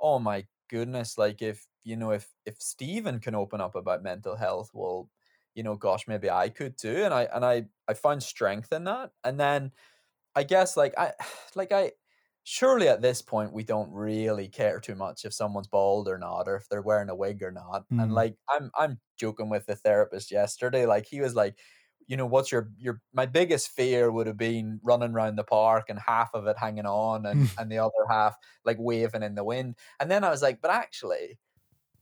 [0.00, 4.36] oh my goodness, like if you know if if Stephen can open up about mental
[4.36, 5.10] health, well,
[5.54, 7.04] you know, gosh, maybe I could too.
[7.04, 9.12] And I and I I found strength in that.
[9.24, 9.72] And then
[10.34, 11.14] I guess like I
[11.54, 11.92] like I
[12.44, 16.46] surely at this point we don't really care too much if someone's bald or not
[16.48, 17.86] or if they're wearing a wig or not.
[17.98, 18.14] And Mm.
[18.14, 20.86] like I'm I'm joking with the therapist yesterday.
[20.86, 21.58] Like he was like,
[22.06, 25.86] you know, what's your your my biggest fear would have been running around the park
[25.88, 29.44] and half of it hanging on and and the other half like waving in the
[29.44, 29.76] wind.
[30.00, 31.38] And then I was like, but actually,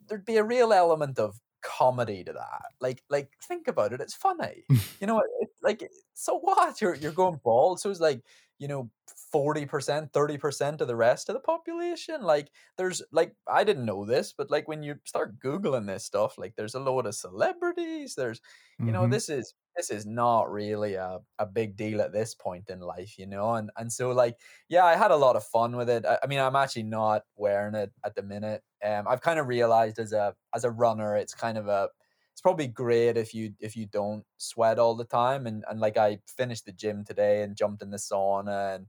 [0.08, 2.62] there'd be a real element of comedy to that.
[2.80, 4.64] Like like think about it, it's funny.
[5.00, 6.80] you know, it, like so what?
[6.80, 7.80] You're you're going bald.
[7.80, 8.22] So it's like,
[8.58, 8.90] you know,
[9.32, 12.22] 40%, 30% of the rest of the population.
[12.22, 16.38] Like there's like I didn't know this, but like when you start Googling this stuff,
[16.38, 18.40] like there's a load of celebrities, there's
[18.84, 19.08] you know, Mhm.
[19.08, 23.18] this is this is not really a, a big deal at this point in life,
[23.18, 23.54] you know?
[23.54, 24.38] And and so like,
[24.68, 26.04] yeah, I had a lot of fun with it.
[26.06, 28.62] I, I mean, I'm actually not wearing it at the minute.
[28.84, 31.88] Um I've kind of realized as a as a runner, it's kind of a
[32.34, 35.96] it's probably great if you if you don't sweat all the time and and like
[35.96, 38.88] I finished the gym today and jumped in the sauna and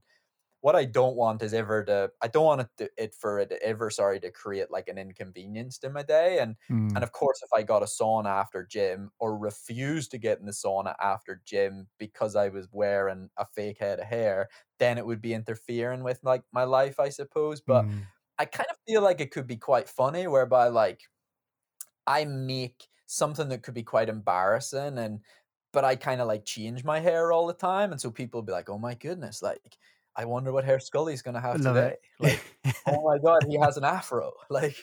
[0.60, 3.52] what I don't want is ever to I don't want it, to, it for it
[3.62, 6.96] ever sorry to create like an inconvenience to my day and Mm.
[6.96, 10.46] and of course if I got a sauna after gym or refused to get in
[10.46, 15.06] the sauna after gym because I was wearing a fake head of hair then it
[15.06, 18.06] would be interfering with like my life I suppose but Mm.
[18.38, 21.02] I kind of feel like it could be quite funny whereby like
[22.06, 25.20] I make something that could be quite embarrassing and
[25.72, 28.52] but I kind of like change my hair all the time and so people be
[28.52, 29.76] like oh my goodness like
[30.18, 31.94] I wonder what hair Scully's gonna have love today.
[31.94, 32.00] it.
[32.64, 34.32] like oh my god he has an afro.
[34.50, 34.76] Like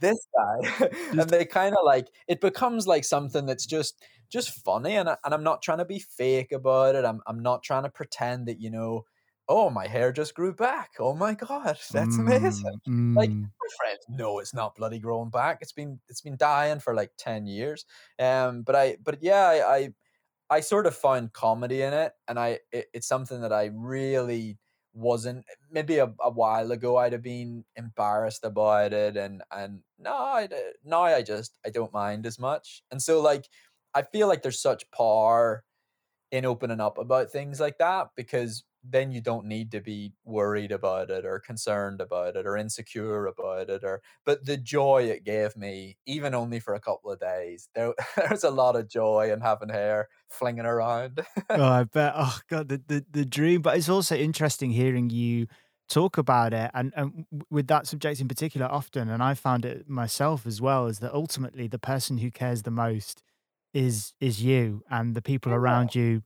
[0.00, 0.88] this guy.
[1.10, 5.16] And they kind of like it becomes like something that's just just funny and, I,
[5.24, 8.48] and I'm not trying to be fake about it I'm, I'm not trying to pretend
[8.48, 9.04] that you know
[9.48, 10.92] oh my hair just grew back.
[10.98, 12.80] Oh my god that's amazing.
[12.88, 13.42] Mm, like mm.
[13.42, 15.58] my friends no it's not bloody growing back.
[15.60, 17.84] It's been it's been dying for like 10 years.
[18.18, 19.88] Um but i but yeah i i,
[20.50, 24.58] I sort of found comedy in it and i it, it's something that i really
[24.94, 30.12] wasn't maybe a, a while ago i'd have been embarrassed about it and and no
[30.12, 30.48] I,
[30.84, 32.82] now i just i don't mind as much.
[32.90, 33.46] And so like
[33.94, 35.64] i feel like there's such power
[36.30, 40.72] in opening up about things like that because then you don't need to be worried
[40.72, 45.24] about it or concerned about it or insecure about it or but the joy it
[45.24, 49.30] gave me even only for a couple of days there there's a lot of joy
[49.32, 52.14] in having hair flinging around oh, I bet.
[52.16, 53.62] Oh god, the, the the dream.
[53.62, 55.46] But it's also interesting hearing you
[55.88, 59.86] talk about it and, and with that subject in particular often and i found it
[59.90, 63.22] myself as well is that ultimately the person who cares the most
[63.74, 66.22] is is you and the people around you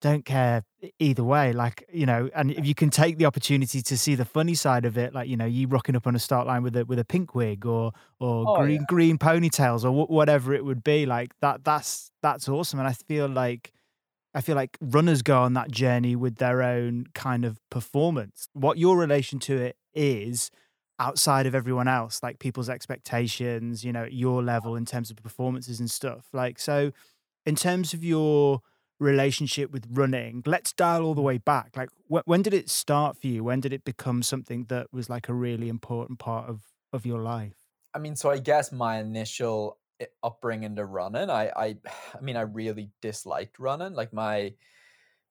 [0.00, 0.62] don't care
[1.00, 4.24] either way like you know and if you can take the opportunity to see the
[4.24, 6.76] funny side of it like you know you rocking up on a start line with
[6.76, 8.86] a with a pink wig or or Oh, green yeah.
[8.86, 12.92] green ponytails or wh- whatever it would be like that that's that's awesome and i
[12.92, 13.72] feel like
[14.34, 18.48] I feel like runners go on that journey with their own kind of performance.
[18.52, 20.50] What your relation to it is
[20.98, 25.16] outside of everyone else, like people's expectations, you know, at your level in terms of
[25.16, 26.26] performances and stuff.
[26.32, 26.92] Like, so
[27.46, 28.60] in terms of your
[28.98, 31.76] relationship with running, let's dial all the way back.
[31.76, 33.44] Like, wh- when did it start for you?
[33.44, 37.20] When did it become something that was like a really important part of, of your
[37.20, 37.54] life?
[37.94, 39.78] I mean, so I guess my initial
[40.22, 41.76] upbringing to running, I, I,
[42.14, 43.94] I mean, I really disliked running.
[43.94, 44.54] Like my,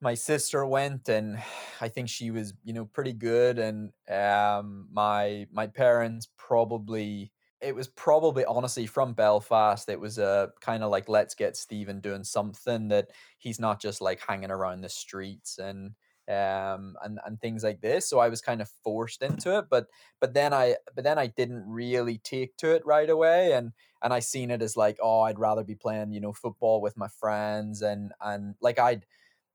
[0.02, 1.42] my sister went, and
[1.82, 3.60] I think she was, you know, pretty good.
[3.60, 9.90] And um, my my parents probably, it was probably honestly from Belfast.
[9.90, 14.02] It was a kind of like let's get Stephen doing something that he's not just
[14.02, 15.96] like hanging around the streets and
[16.30, 19.88] um and and things like this so i was kind of forced into it but
[20.20, 23.72] but then i but then i didn't really take to it right away and
[24.04, 26.98] and i seen it as like oh i'd rather be playing you know football with
[26.98, 29.06] my friends and and like i'd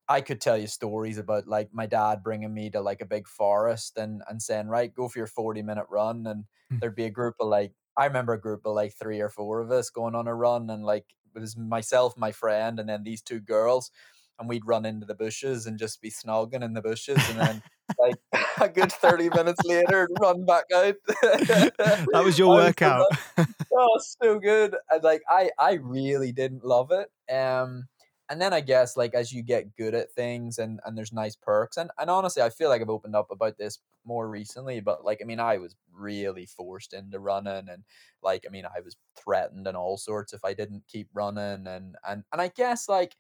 [0.09, 3.26] I could tell you stories about like my dad bringing me to like a big
[3.28, 6.26] forest and and saying, right, go for your 40 minute run.
[6.26, 6.44] And
[6.80, 9.61] there'd be a group of like, I remember a group of like three or four
[9.61, 13.05] of us going on a run and like it was myself, my friend, and then
[13.05, 13.90] these two girls.
[14.38, 17.18] And we'd run into the bushes and just be snogging in the bushes.
[17.28, 17.62] And then
[17.99, 18.16] like
[18.61, 20.95] a good 30 minutes later, run back out.
[22.12, 23.07] That was your workout.
[23.72, 24.76] oh, so good.
[24.90, 27.09] And like I, I really didn't love it.
[27.32, 27.88] Um,
[28.30, 31.36] and then I guess like as you get good at things and and there's nice
[31.36, 35.04] perks and and honestly I feel like I've opened up about this more recently but
[35.04, 37.84] like I mean I was really forced into running and
[38.22, 41.96] like I mean I was threatened and all sorts if I didn't keep running and
[42.06, 43.16] and and I guess like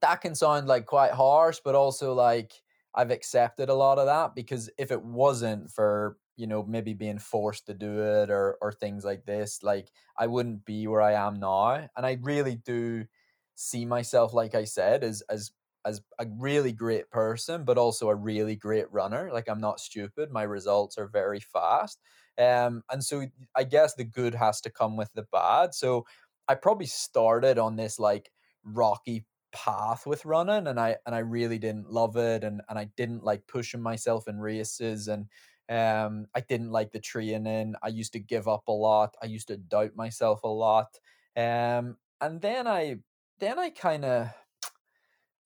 [0.00, 2.52] that can sound like quite harsh but also like
[2.94, 7.18] I've accepted a lot of that because if it wasn't for you know maybe being
[7.18, 11.12] forced to do it or or things like this like I wouldn't be where I
[11.12, 13.06] am now and I really do
[13.56, 15.52] see myself like I said as as
[15.84, 20.30] as a really great person but also a really great runner like I'm not stupid
[20.32, 22.00] my results are very fast
[22.38, 26.06] um and so I guess the good has to come with the bad so
[26.48, 28.30] I probably started on this like
[28.64, 32.84] rocky path with running and I and I really didn't love it and and I
[32.96, 35.28] didn't like pushing myself in races and
[35.68, 39.48] um I didn't like the training I used to give up a lot I used
[39.48, 40.98] to doubt myself a lot
[41.36, 42.96] um and then I
[43.38, 44.28] then I kind of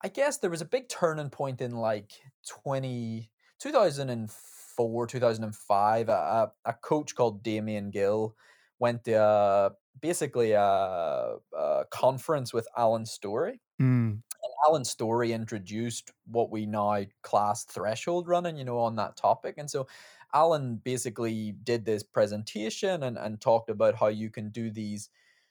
[0.03, 2.11] I guess there was a big turning point in like
[2.47, 6.09] 20, 2004, 2005.
[6.09, 8.35] A, a a coach called Damien Gill
[8.79, 9.69] went to uh,
[10.01, 13.61] basically a, a conference with Alan Storey.
[13.81, 14.21] Mm.
[14.21, 19.55] And Alan Storey introduced what we now class threshold running, you know, on that topic.
[19.57, 19.87] And so
[20.33, 25.09] Alan basically did this presentation and, and talked about how you can do these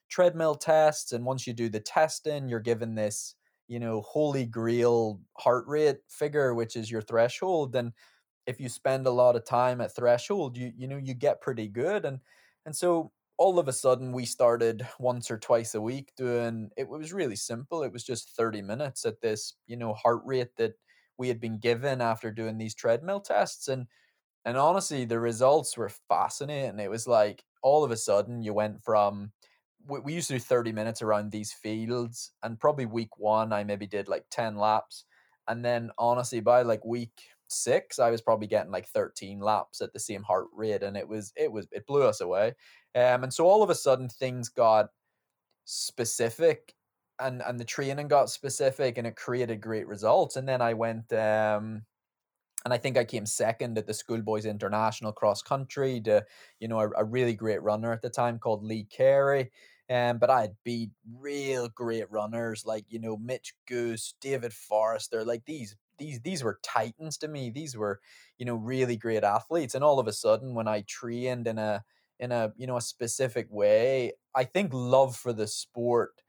[0.08, 1.12] treadmill tests.
[1.12, 3.34] And once you do the testing, you're given this,
[3.68, 7.74] you know, holy grail heart rate figure, which is your threshold.
[7.76, 7.92] And
[8.46, 11.68] if you spend a lot of time at threshold, you you know, you get pretty
[11.68, 12.04] good.
[12.04, 12.20] And
[12.64, 16.88] and so all of a sudden we started once or twice a week doing it
[16.88, 17.82] was really simple.
[17.82, 20.74] It was just 30 minutes at this, you know, heart rate that
[21.18, 23.68] we had been given after doing these treadmill tests.
[23.68, 23.86] And
[24.44, 26.78] and honestly, the results were fascinating.
[26.80, 29.32] It was like all of a sudden you went from
[29.88, 33.64] we, we used to do 30 minutes around these fields, and probably week one, I
[33.64, 35.04] maybe did like 10 laps.
[35.48, 37.12] And then honestly, by like week
[37.48, 40.82] six, I was probably getting like 13 laps at the same heart rate.
[40.82, 42.54] And it was, it was, it blew us away.
[42.94, 44.88] Um, and so all of a sudden things got
[45.64, 46.74] specific
[47.18, 50.36] and and the training got specific and it created great results.
[50.36, 51.82] And then I went um
[52.64, 56.24] and I think I came second at the Schoolboys International cross country to,
[56.58, 59.52] you know, a, a really great runner at the time called Lee Carey.
[59.88, 65.44] Um, but I'd beat real great runners like, you know, Mitch Goose, David Forrester, like
[65.46, 67.50] these these these were titans to me.
[67.50, 68.00] These were,
[68.38, 69.74] you know, really great athletes.
[69.74, 71.84] And all of a sudden when I trained in a
[72.18, 76.20] in a, you know, a specific way, I think love for the sport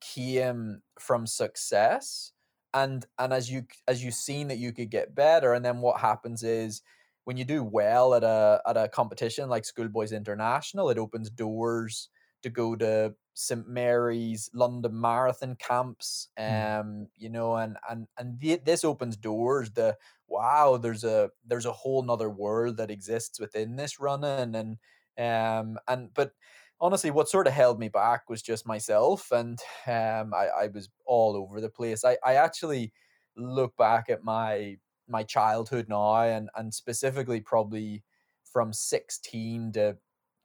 [0.00, 2.32] came from success
[2.74, 6.00] and and as you as you've seen that you could get better and then what
[6.00, 6.82] happens is
[7.24, 12.08] when you do well at a at a competition like schoolboys international it opens doors
[12.42, 18.56] to go to st mary's london marathon camps um you know and and and the,
[18.56, 19.96] this opens doors the
[20.28, 24.78] wow there's a there's a whole nother world that exists within this running and
[25.18, 26.32] um and but
[26.80, 30.88] honestly what sort of held me back was just myself and um i, I was
[31.04, 32.04] all over the place.
[32.04, 32.92] I, I actually
[33.36, 34.78] look back at my
[35.08, 38.04] my childhood now and and specifically probably
[38.44, 39.96] from 16 to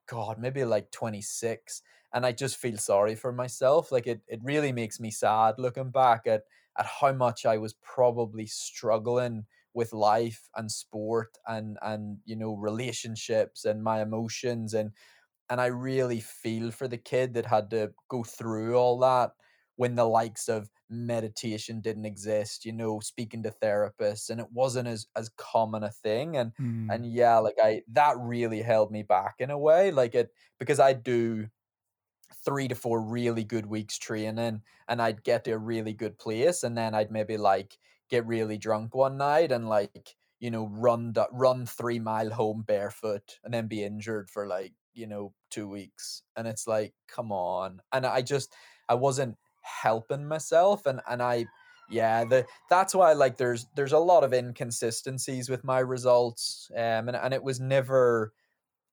[0.07, 1.81] god maybe like 26
[2.13, 5.91] and i just feel sorry for myself like it, it really makes me sad looking
[5.91, 6.43] back at
[6.77, 12.55] at how much i was probably struggling with life and sport and and you know
[12.55, 14.91] relationships and my emotions and
[15.49, 19.31] and I really feel for the kid that had to go through all that
[19.77, 24.87] when the likes of meditation didn't exist, you know, speaking to therapists and it wasn't
[24.87, 26.89] as as common a thing and Mm.
[26.89, 30.79] and yeah, like I that really held me back in a way, like it because
[30.79, 31.47] I do
[32.45, 36.63] 3 to 4 really good weeks training and I'd get to a really good place
[36.63, 37.77] and then I'd maybe like
[38.09, 43.39] get really drunk one night and like you know run run 3 mile home barefoot
[43.43, 47.81] and then be injured for like you know 2 weeks and it's like come on
[47.93, 48.53] and I just
[48.89, 49.37] I wasn't
[49.81, 51.45] helping myself and and I
[51.89, 57.07] yeah the that's why like there's there's a lot of inconsistencies with my results um
[57.07, 58.33] and, and it was never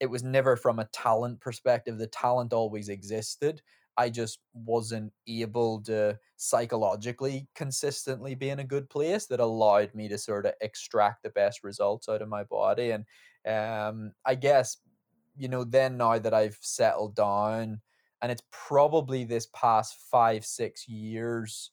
[0.01, 1.99] it was never from a talent perspective.
[1.99, 3.63] The talent always existed.
[3.97, 10.09] I just wasn't able to psychologically consistently be in a good place that allowed me
[10.09, 12.91] to sort of extract the best results out of my body.
[12.91, 13.05] And
[13.47, 14.79] um, I guess,
[15.37, 17.81] you know, then now that I've settled down,
[18.25, 21.73] and it's probably this past five, six years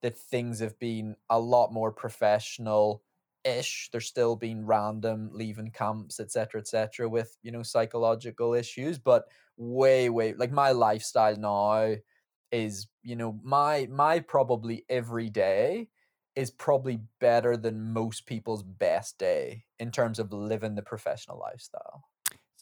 [0.00, 3.02] that things have been a lot more professional
[3.44, 9.24] ish there's still been random leaving camps etc etc with you know psychological issues but
[9.56, 11.94] way way like my lifestyle now
[12.52, 15.88] is you know my my probably every day
[16.36, 22.04] is probably better than most people's best day in terms of living the professional lifestyle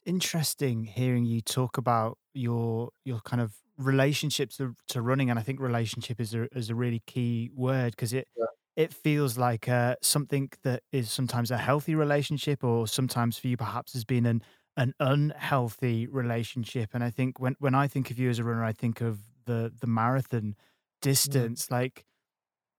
[0.06, 5.42] interesting hearing you talk about your your kind of relationships to, to running, and I
[5.42, 8.46] think relationship is a is a really key word because it Yeah.
[8.76, 13.56] it feels like uh, something that is sometimes a healthy relationship, or sometimes for you
[13.56, 14.42] perhaps has been an
[14.76, 16.90] an unhealthy relationship.
[16.94, 19.20] And I think when when I think of you as a runner, I think of
[19.46, 20.56] the the marathon
[21.02, 21.70] distance.
[21.70, 22.04] Like,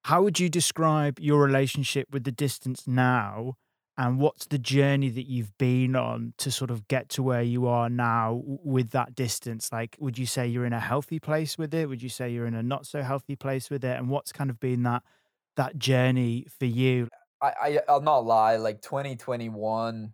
[0.05, 3.55] how would you describe your relationship with the distance now?
[3.99, 7.67] And what's the journey that you've been on to sort of get to where you
[7.67, 9.73] are now with that distance?
[9.73, 11.89] Like, would you say you're in a healthy place with it?
[11.89, 13.97] Would you say you're in a not so healthy place with it?
[13.97, 15.03] And what's kind of been that
[15.57, 17.09] that journey for you?
[17.41, 20.13] I, I I'll not lie, like 2021,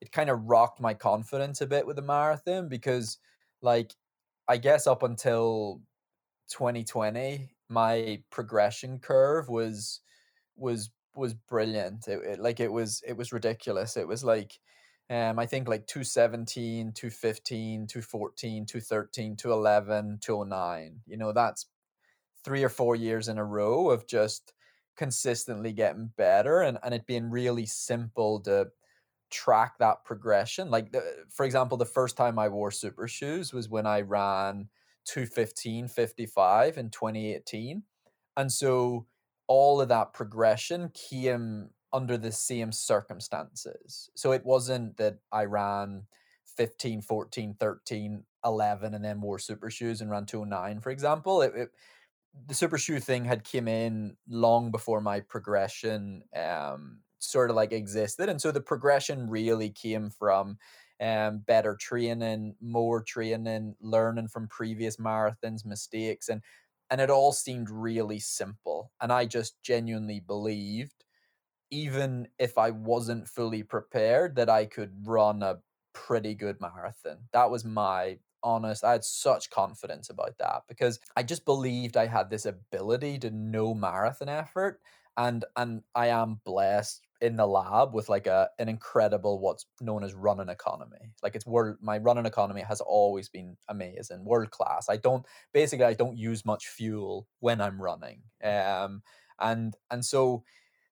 [0.00, 3.18] it kind of rocked my confidence a bit with the marathon because
[3.60, 3.96] like
[4.46, 5.82] I guess up until
[6.52, 10.02] 2020, my progression curve was
[10.56, 12.08] was was brilliant.
[12.08, 13.96] It, it- like it was it was ridiculous.
[13.96, 14.60] It was like
[15.10, 21.02] um I think like 217, 215, 214, 213, 211, 209.
[21.06, 21.66] You know, that's
[22.44, 24.52] three or four years in a row of just
[24.96, 28.70] consistently getting better and, and it being really simple to
[29.30, 30.70] track that progression.
[30.70, 34.70] Like, the, for example, the first time I wore super shoes was when I ran
[35.04, 37.84] 215.55 in 2018.
[38.36, 39.06] And so
[39.48, 44.10] all of that progression came under the same circumstances.
[44.14, 46.04] So it wasn't that I ran
[46.56, 51.42] 15, 14, 13, 11, and then wore super shoes and ran 209, for example.
[51.42, 51.68] It, it,
[52.46, 57.72] the super shoe thing had came in long before my progression um sort of like
[57.72, 60.56] existed and so the progression really came from
[61.00, 66.42] um better training more training learning from previous marathons mistakes and
[66.90, 71.04] and it all seemed really simple and i just genuinely believed
[71.70, 75.58] even if i wasn't fully prepared that i could run a
[75.94, 77.18] pretty good marathon.
[77.32, 82.06] That was my honest i had such confidence about that because i just believed i
[82.06, 84.80] had this ability to know marathon effort
[85.16, 90.04] and and i am blessed in the lab with like a an incredible what's known
[90.04, 94.88] as running economy like it's world my running economy has always been amazing world class
[94.88, 99.02] i don't basically i don't use much fuel when i'm running um
[99.40, 100.42] and and so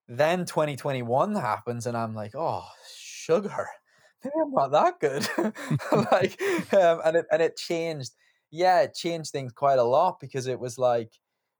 [0.09, 2.65] then 2021 happens and i'm like oh
[2.97, 3.69] sugar
[4.25, 5.29] maybe I'm not that good.
[6.13, 6.41] like,
[6.73, 8.13] um, and it and it changed.
[8.51, 11.13] Yeah, it changed things quite a lot because it was like,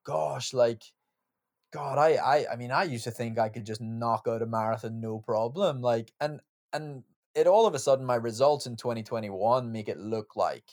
[0.05, 0.83] gosh, like,
[1.77, 4.47] God, I, I, I mean, I used to think I could just knock out a
[4.47, 5.83] marathon no problem.
[5.83, 6.41] Like, and
[6.73, 7.05] and
[7.35, 10.65] it all of a sudden, my results in 2021 make it look like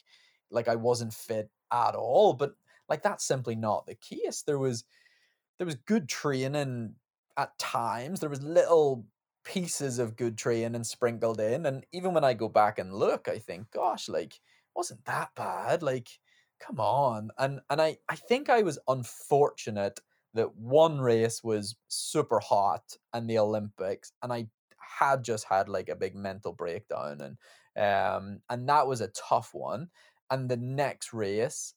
[0.49, 2.33] like I wasn't fit at all.
[2.33, 2.55] But
[2.87, 4.43] like that's simply not the case.
[4.43, 4.85] There was
[5.57, 6.95] there was good training
[7.35, 8.21] at times.
[8.21, 9.05] There was little
[9.43, 13.39] pieces of good training sprinkled in, and even when I go back and look, I
[13.39, 14.39] think, gosh, like
[14.73, 15.83] wasn't that bad.
[15.83, 16.07] Like,
[16.61, 17.31] come on.
[17.37, 19.99] And and I I think I was unfortunate
[20.33, 24.49] that one race was super hot and the Olympics, and I
[24.99, 27.37] had just had like a big mental breakdown, and
[27.77, 29.89] um and that was a tough one.
[30.31, 31.73] And the next race,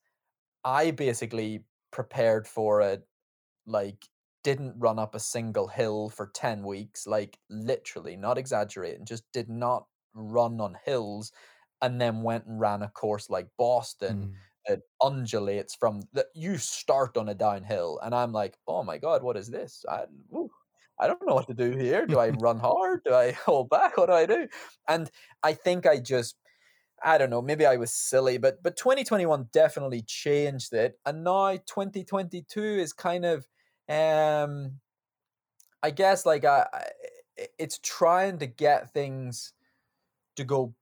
[0.64, 3.06] I basically prepared for it
[3.66, 4.08] like
[4.44, 9.48] didn't run up a single hill for 10 weeks like literally not exaggerating just did
[9.48, 11.32] not run on hills
[11.82, 14.40] and then went and ran a course like Boston Mm.
[14.68, 19.22] That undulates from that you start on a downhill and I'm like oh my god
[19.22, 19.84] what is this?
[19.88, 20.06] I
[20.98, 22.06] I don't know what to do here.
[22.06, 23.02] Do I run hard?
[23.04, 23.96] Do I hold back?
[23.96, 24.48] What do I do?
[24.88, 25.10] And
[25.42, 26.36] I think I just
[27.02, 30.98] I don't know, maybe I was silly, but but 2021 definitely changed it.
[31.06, 33.46] And now 2022 is kind of
[33.88, 34.80] um
[35.82, 36.66] I guess like I
[37.38, 39.52] i- it's trying to get things
[40.36, 40.74] to go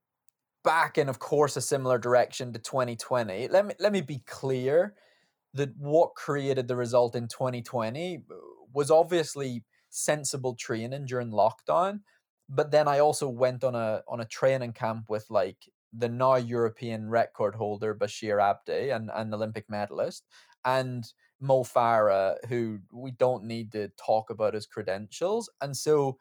[0.64, 3.48] back in of course a similar direction to 2020.
[3.48, 4.94] Let me let me be clear
[5.52, 8.34] that what created the result in 2020 uh,
[8.72, 12.00] was obviously sensible training during lockdown
[12.48, 15.58] but then I also went on a on a training camp with like
[15.92, 20.24] the now European record holder Bashir Abdi and an Olympic medalist
[20.64, 21.04] and
[21.40, 26.18] Mo Farah who we don't need to talk about his credentials and so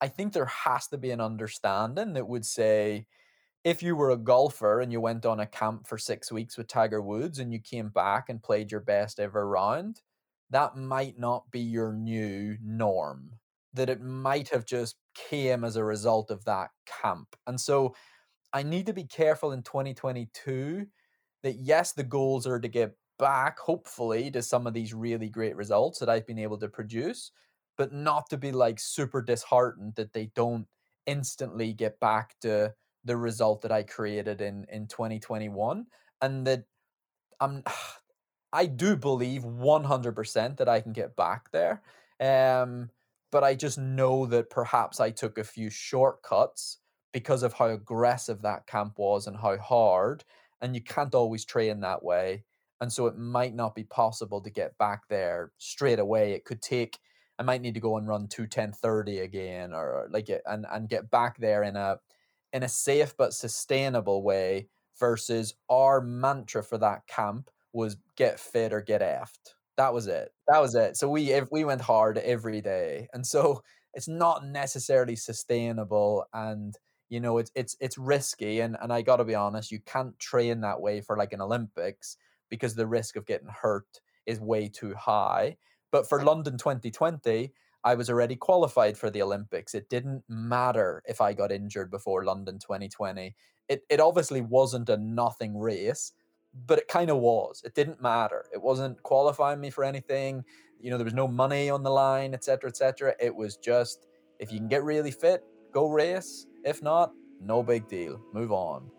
[0.00, 3.06] I think there has to be an understanding that would say
[3.66, 6.68] if you were a golfer and you went on a camp for six weeks with
[6.68, 10.02] Tiger Woods and you came back and played your best ever round,
[10.50, 13.32] that might not be your new norm.
[13.74, 16.70] That it might have just came as a result of that
[17.02, 17.34] camp.
[17.48, 17.96] And so
[18.52, 20.86] I need to be careful in 2022
[21.42, 25.56] that yes, the goals are to get back, hopefully, to some of these really great
[25.56, 27.32] results that I've been able to produce,
[27.76, 30.68] but not to be like super disheartened that they don't
[31.06, 32.72] instantly get back to
[33.06, 35.86] the result that I created in in 2021
[36.20, 36.64] and that
[37.40, 37.62] I'm
[38.52, 41.82] I do believe 100% that I can get back there.
[42.20, 42.90] Um
[43.32, 46.78] but I just know that perhaps I took a few shortcuts
[47.12, 50.24] because of how aggressive that camp was and how hard
[50.60, 52.44] and you can't always train that way
[52.80, 56.62] and so it might not be possible to get back there straight away it could
[56.62, 56.98] take
[57.38, 61.10] I might need to go and run 21030 again or like it and and get
[61.10, 61.98] back there in a
[62.52, 64.68] in a safe but sustainable way
[64.98, 69.54] versus our mantra for that camp was get fit or get effed.
[69.76, 70.32] That was it.
[70.48, 70.96] That was it.
[70.96, 73.08] So we if we went hard every day.
[73.12, 73.62] And so
[73.94, 76.74] it's not necessarily sustainable and
[77.08, 80.18] you know it's it's it's risky and and I got to be honest you can't
[80.18, 82.16] train that way for like an Olympics
[82.50, 85.56] because the risk of getting hurt is way too high.
[85.92, 87.52] But for London 2020
[87.86, 89.72] I was already qualified for the Olympics.
[89.72, 93.36] It didn't matter if I got injured before London 2020.
[93.68, 96.12] It it obviously wasn't a nothing race,
[96.66, 97.62] but it kind of was.
[97.64, 98.44] It didn't matter.
[98.52, 100.42] It wasn't qualifying me for anything.
[100.80, 103.14] You know, there was no money on the line, etc., etc.
[103.20, 104.08] It was just
[104.40, 106.48] if you can get really fit, go race.
[106.64, 108.20] If not, no big deal.
[108.32, 108.90] Move on.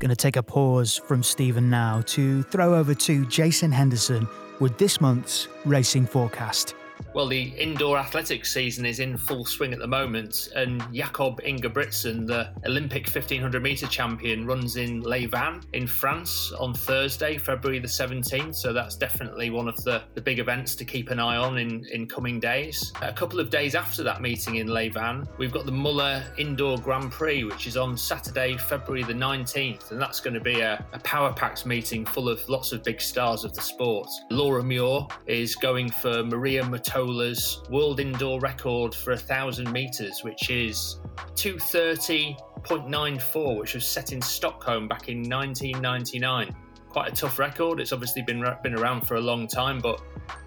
[0.00, 4.28] Going to take a pause from Stephen now to throw over to Jason Henderson
[4.60, 6.74] with this month's racing forecast.
[7.14, 12.26] Well, the indoor athletics season is in full swing at the moment, and Jakob Ingebrigtsen,
[12.26, 18.54] the Olympic 1500 metre champion, runs in Liévin in France on Thursday, February the 17th.
[18.54, 21.84] So that's definitely one of the, the big events to keep an eye on in,
[21.86, 22.92] in coming days.
[23.02, 27.10] A couple of days after that meeting in Liévin, we've got the Muller Indoor Grand
[27.10, 30.98] Prix, which is on Saturday, February the 19th, and that's going to be a, a
[31.00, 34.08] power packed meeting full of lots of big stars of the sport.
[34.30, 40.50] Laura Muir is going for Maria Mutola's world indoor record for a thousand meters, which
[40.50, 41.00] is
[41.34, 46.54] 230.94, which was set in Stockholm back in 1999.
[46.88, 47.80] Quite a tough record.
[47.80, 50.00] It's obviously been been around for a long time, but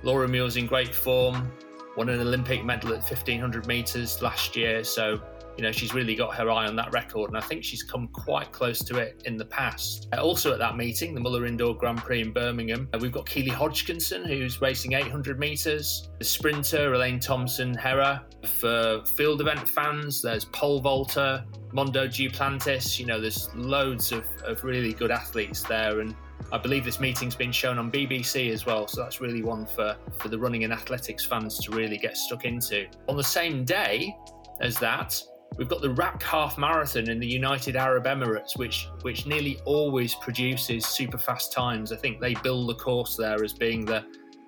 [0.04, 1.52] Laura Muir's in great form.
[1.96, 5.22] Won an Olympic medal at 1500 meters last year, so
[5.58, 8.08] you know she's really got her eye on that record, and I think she's come
[8.10, 10.08] quite close to it in the past.
[10.14, 13.28] Uh, also at that meeting, the Muller Indoor Grand Prix in Birmingham, uh, we've got
[13.28, 16.10] Keely Hodgkinson who's racing 800 meters.
[16.20, 18.24] The sprinter Elaine Thompson Herah.
[18.46, 21.44] For field event fans, there's pole vaulter
[21.74, 23.00] Mondo Duplantis.
[23.00, 26.16] You know, there's loads of, of really good athletes there, and
[26.52, 29.96] I believe this meeting's been shown on BBC as well, so that's really one for,
[30.20, 32.88] for the running and athletics fans to really get stuck into.
[33.08, 34.16] On the same day
[34.60, 35.22] as that,
[35.58, 40.16] we've got the RAK Half Marathon in the United Arab Emirates, which which nearly always
[40.16, 41.92] produces super fast times.
[41.92, 44.06] I think they build the course there as being the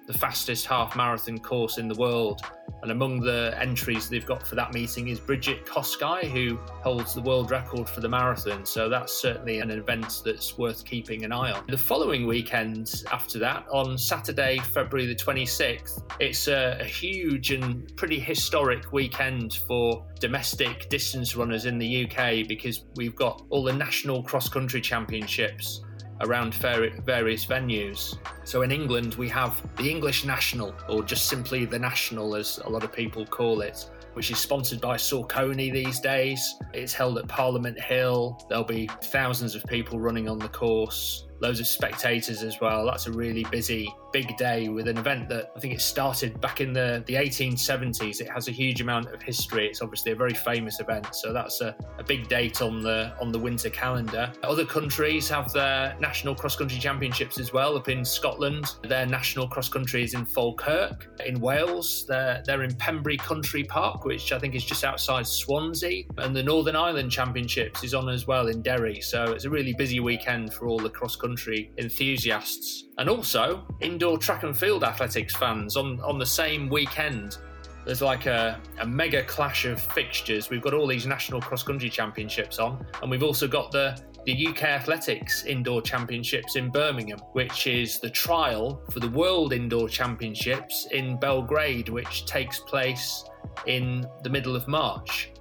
[0.08, 2.42] the fastest half marathon course in the world.
[2.82, 7.22] And among the entries they've got for that meeting is Brigid Kosgei, who holds the
[7.22, 8.66] world record for the marathon.
[8.66, 11.64] So that's certainly an event that's worth keeping an eye on.
[11.68, 17.96] The following weekend after that, on Saturday, February the 26th, it's a, a huge and
[17.96, 23.74] pretty historic weekend for domestic distance runners in the UK because we've got all the
[23.74, 25.83] national cross country championships
[26.24, 28.18] around various venues.
[28.44, 32.70] So in England, we have the English National, or just simply the National, as a
[32.70, 36.56] lot of people call it, which is sponsored by Saucony these days.
[36.74, 38.44] It's held at Parliament Hill.
[38.50, 42.86] There'll be thousands of people running on the course loads of spectators as well.
[42.86, 46.62] That's a really busy, big day with an event that I think it started back
[46.62, 48.22] in the, the 1870s.
[48.22, 49.68] It has a huge amount of history.
[49.68, 53.32] It's obviously a very famous event, so that's a, a big date on the on
[53.32, 54.32] the winter calendar.
[54.44, 57.76] Other countries have their national cross country championships as well.
[57.76, 61.10] Up in Scotland, their national cross country is in Falkirk.
[61.26, 66.04] In Wales, they're they're in Pembrey Country Park, which I think is just outside Swansea.
[66.20, 69.02] And the Northern Ireland Championships is on as well in Derry.
[69.02, 74.03] So it's a really busy weekend for all the cross country enthusiasts and also indoor
[74.18, 77.38] track and field athletics fans on, on the same weekend.
[77.86, 80.50] There's like a, a mega clash of fixtures.
[80.50, 84.48] We've got all these national cross country championships on, and we've also got the the
[84.48, 90.88] UK Athletics Indoor Championships in Birmingham, which is the trial for the World Indoor Championships
[90.92, 93.26] in Belgrade, which takes place
[93.66, 95.32] in the middle of March.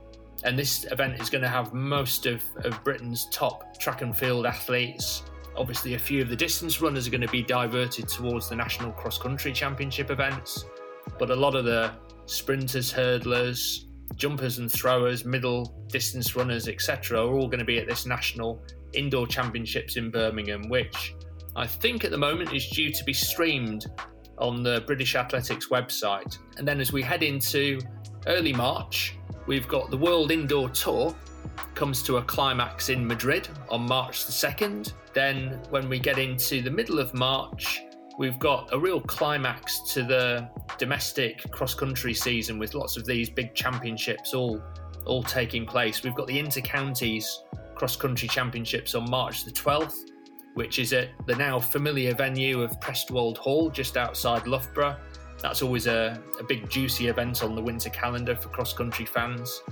[0.43, 4.47] And this event is going to have most of, of Britain's top track and field
[4.47, 5.23] athletes
[5.57, 8.93] Obviously, a few of the distance runners are going to be diverted towards the National
[8.93, 10.65] Cross Country Championship events,
[11.19, 11.93] but a lot of the
[12.27, 13.85] sprinters, hurdlers,
[14.17, 18.63] jumpers and throwers, middle distance runners, etc., are all going to be at this National
[18.95, 21.15] Indoor Championships in Birmingham, which
[21.57, 23.87] I think at the moment is due to be streamed
[24.39, 26.39] on the British Athletics website.
[26.57, 27.79] And then as we head into
[28.27, 31.15] early March, we've got the World Indoor Tour,
[31.75, 34.93] comes to a climax in Madrid on March the 2nd.
[35.13, 37.83] Then, when we get into the middle of March,
[38.19, 43.31] we've got a real climax to the domestic cross country season with lots of these
[43.31, 44.63] big championships all
[45.05, 46.03] all taking place.
[46.03, 47.43] We've got the inter counties
[47.75, 50.11] cross country championships on March the 12th,
[50.55, 54.97] which is at the now familiar venue of Prestwold Hall just outside Loughborough.
[55.41, 59.63] That's always a, a big juicy event on the winter calendar for cross country fans.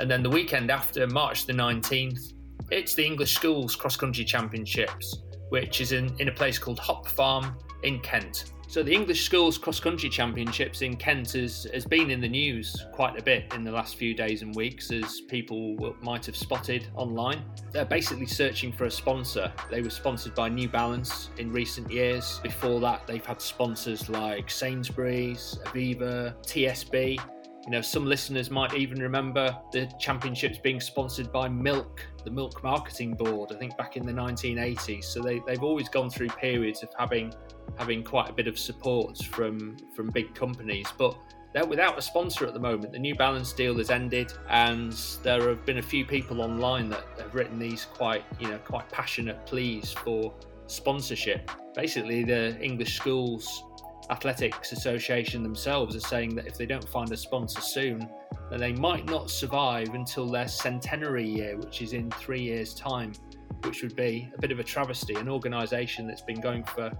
[0.00, 2.32] And then the weekend after, March the 19th,
[2.70, 5.18] it's the English Schools Cross Country Championships,
[5.50, 8.52] which is in, in a place called Hop Farm in Kent.
[8.66, 12.86] So the English Schools Cross Country Championships in Kent has, has been in the news
[12.92, 16.86] quite a bit in the last few days and weeks, as people might have spotted
[16.94, 17.44] online.
[17.70, 19.52] They're basically searching for a sponsor.
[19.70, 22.40] They were sponsored by New Balance in recent years.
[22.42, 27.20] Before that, they've had sponsors like Sainsbury's, Aviva, TSB,
[27.70, 32.64] you know, some listeners might even remember the championships being sponsored by Milk, the Milk
[32.64, 35.04] Marketing Board, I think back in the 1980s.
[35.04, 37.32] So they, they've always gone through periods of having
[37.78, 40.88] having quite a bit of support from from big companies.
[40.98, 41.16] But
[41.54, 42.90] they're without a sponsor at the moment.
[42.90, 44.92] The New Balance deal has ended, and
[45.22, 48.88] there have been a few people online that have written these quite, you know, quite
[48.88, 50.34] passionate pleas for
[50.66, 51.48] sponsorship.
[51.76, 53.62] Basically, the English schools
[54.10, 58.08] Athletics Association themselves are saying that if they don't find a sponsor soon,
[58.50, 63.12] then they might not survive until their centenary year, which is in three years' time,
[63.64, 65.14] which would be a bit of a travesty.
[65.14, 66.90] An organisation that's been going for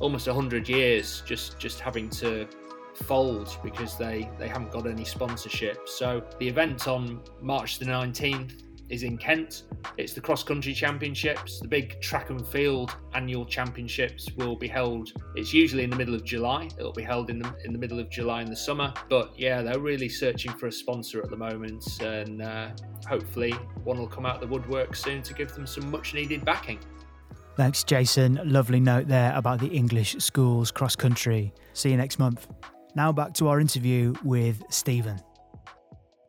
[0.00, 2.48] almost 100 years, just just having to
[2.94, 5.88] fold because they they haven't got any sponsorship.
[5.88, 9.64] So the event on March the 19th is in Kent.
[9.96, 11.60] It's the cross country championships.
[11.60, 15.12] The big track and field annual championships will be held.
[15.34, 16.68] It's usually in the middle of July.
[16.78, 18.92] It'll be held in the in the middle of July in the summer.
[19.08, 22.70] But yeah, they're really searching for a sponsor at the moment, and uh,
[23.08, 23.52] hopefully
[23.84, 26.78] one will come out of the woodwork soon to give them some much needed backing.
[27.56, 28.40] Thanks, Jason.
[28.44, 31.52] Lovely note there about the English schools cross country.
[31.72, 32.48] See you next month.
[32.96, 35.20] Now back to our interview with Stephen.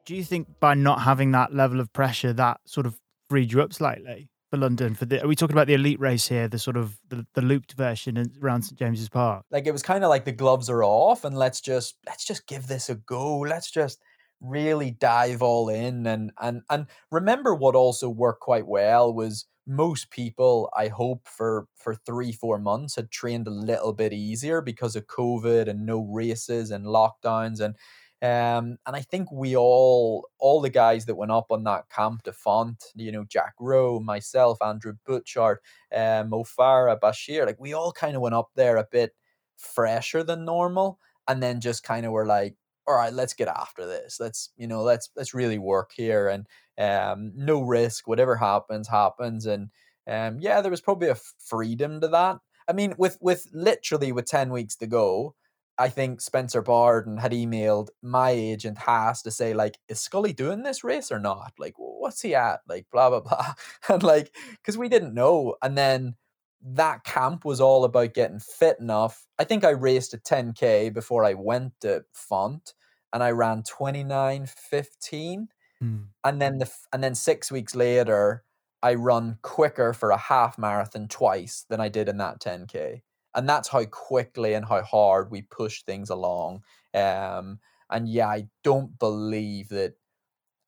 [0.05, 3.61] Do you think by not having that level of pressure, that sort of freed you
[3.61, 4.93] up slightly for London?
[4.93, 7.41] For the, are we talking about the elite race here, the sort of the, the
[7.41, 9.43] looped version around St James's Park?
[9.49, 12.47] Like it was kind of like the gloves are off, and let's just let's just
[12.47, 13.39] give this a go.
[13.39, 13.99] Let's just
[14.41, 20.11] really dive all in and and and remember what also worked quite well was most
[20.11, 24.95] people i hope for for three four months had trained a little bit easier because
[24.95, 27.75] of covid and no races and lockdowns and
[28.21, 32.23] um, and I think we all, all the guys that went up on that camp
[32.23, 35.57] de Font, you know, Jack Rowe, myself, Andrew Butchart,
[35.95, 39.13] um, Mo Bashir, like we all kind of went up there a bit
[39.57, 42.55] fresher than normal, and then just kind of were like,
[42.87, 44.19] all right, let's get after this.
[44.19, 46.45] Let's, you know, let's let's really work here, and
[46.77, 48.07] um, no risk.
[48.07, 49.69] Whatever happens, happens, and
[50.07, 52.37] um, yeah, there was probably a freedom to that.
[52.67, 55.35] I mean, with with literally with ten weeks to go,
[55.77, 60.63] I think Spencer Barden had emailed my agent Haas to say like, is Scully doing
[60.63, 61.53] this race or not?
[61.59, 62.61] Like, what's he at?
[62.67, 63.53] Like, blah blah blah,
[63.89, 65.55] and like, because we didn't know.
[65.61, 66.15] And then
[66.61, 69.27] that camp was all about getting fit enough.
[69.37, 72.73] I think I raced a 10k before I went to Font,
[73.13, 75.49] and I ran 29:15,
[75.79, 76.15] Hmm.
[76.23, 78.43] and then the and then six weeks later,
[78.83, 83.03] I run quicker for a half marathon twice than I did in that 10k
[83.35, 86.63] and that's how quickly and how hard we push things along.
[86.93, 87.59] Um,
[87.89, 89.95] and yeah, I don't believe that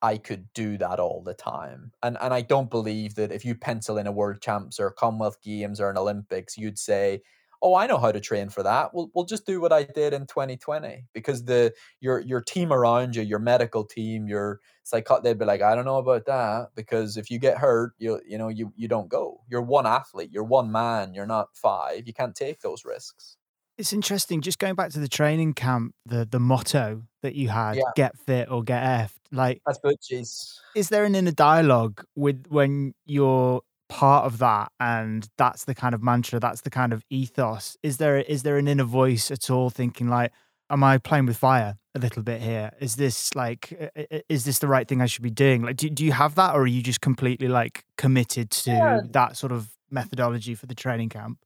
[0.01, 1.91] I could do that all the time.
[2.03, 5.41] And and I don't believe that if you pencil in a World Champs or Commonwealth
[5.41, 7.21] Games or an Olympics, you'd say,
[7.61, 8.93] "Oh, I know how to train for that.
[8.93, 13.15] We'll we'll just do what I did in 2020." Because the your your team around
[13.15, 17.17] you, your medical team, your psycho, they'd be like, "I don't know about that," because
[17.17, 19.43] if you get hurt, you you know you you don't go.
[19.49, 20.31] You're one athlete.
[20.31, 21.13] You're one man.
[21.13, 22.07] You're not five.
[22.07, 23.37] You can't take those risks.
[23.77, 24.41] It's interesting.
[24.41, 27.91] Just going back to the training camp, the the motto that you had, Yeah.
[27.93, 30.61] "Get fit or get effed." Like, That's Butchie's.
[30.75, 35.95] is there an inner dialogue with when you're part of that, and that's the kind
[35.95, 37.77] of mantra, that's the kind of ethos?
[37.83, 40.31] Is there is there an inner voice at all, thinking like,
[40.69, 42.71] "Am I playing with fire a little bit here?
[42.79, 45.77] Is this like, i- i- is this the right thing I should be doing?" Like,
[45.77, 48.99] do do you have that, or are you just completely like committed to Yeah.
[49.11, 51.39] that sort of methodology for the training camp?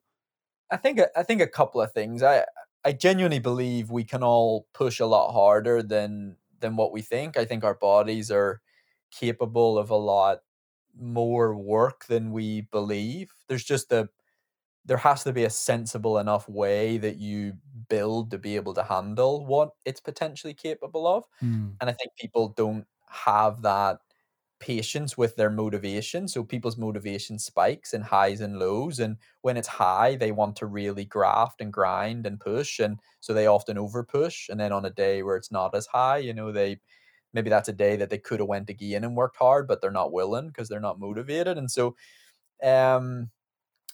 [0.72, 2.24] I think i think a couple of things.
[2.24, 2.46] I
[2.84, 7.38] I genuinely believe we can all push a lot harder than than what we think.
[7.38, 8.62] I think our bodies are
[9.12, 10.40] capable of a lot
[11.00, 13.34] more work than we believe.
[13.48, 14.10] There's just a
[14.86, 17.54] there has to be a sensible enough way that you
[17.90, 21.26] build to be able to handle what it's potentially capable of.
[21.40, 21.82] Hmm.
[21.82, 24.00] And I think people don't have that
[24.60, 26.28] patience with their motivation.
[26.28, 29.00] So people's motivation spikes in highs and lows.
[29.00, 32.80] And when it's high, they want to really graft and grind and push.
[32.80, 34.50] And so they often over push.
[34.50, 36.80] And then on a day where it's not as high, you know, they
[37.34, 39.92] maybe that's a day that they could have went again and worked hard, but they're
[39.92, 41.58] not willing because they're not motivated.
[41.58, 41.96] And so
[42.64, 43.32] um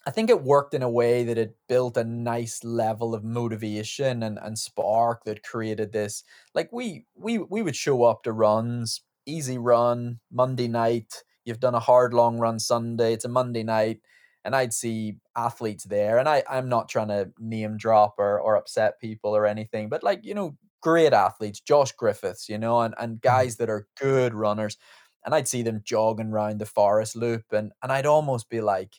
[0.05, 4.23] I think it worked in a way that it built a nice level of motivation
[4.23, 6.23] and, and spark that created this.
[6.53, 11.23] Like we we we would show up to runs, easy run, Monday night.
[11.45, 13.13] You've done a hard long run Sunday.
[13.13, 14.01] It's a Monday night,
[14.45, 16.17] and I'd see athletes there.
[16.19, 20.03] And I I'm not trying to name drop or or upset people or anything, but
[20.03, 23.27] like you know, great athletes, Josh Griffiths, you know, and and mm-hmm.
[23.27, 24.77] guys that are good runners.
[25.25, 28.93] And I'd see them jogging around the forest loop, and and I'd almost be like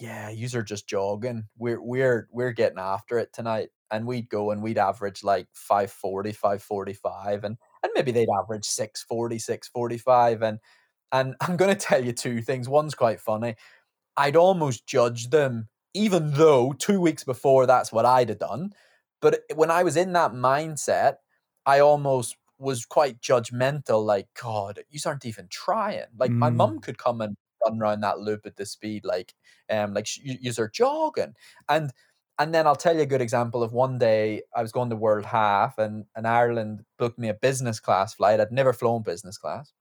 [0.00, 1.44] yeah, yous are just jogging.
[1.58, 3.68] We're we're we're getting after it tonight.
[3.92, 9.38] And we'd go and we'd average like 540, 545 and and maybe they'd average 640,
[9.38, 10.58] 645 and
[11.12, 12.68] and I'm going to tell you two things.
[12.68, 13.56] One's quite funny.
[14.16, 18.70] I'd almost judge them even though 2 weeks before that's what I'd have done.
[19.20, 21.16] But when I was in that mindset,
[21.66, 26.04] I almost was quite judgmental like god, you aren't even trying.
[26.18, 26.56] Like my Mm.
[26.56, 29.34] mum could come and run around that loop at the speed like
[29.70, 31.34] um like you are jogging.
[31.68, 31.92] And
[32.38, 34.96] and then I'll tell you a good example of one day I was going to
[34.96, 38.40] World Half and and Ireland booked me a business class flight.
[38.40, 39.72] I'd never flown business class.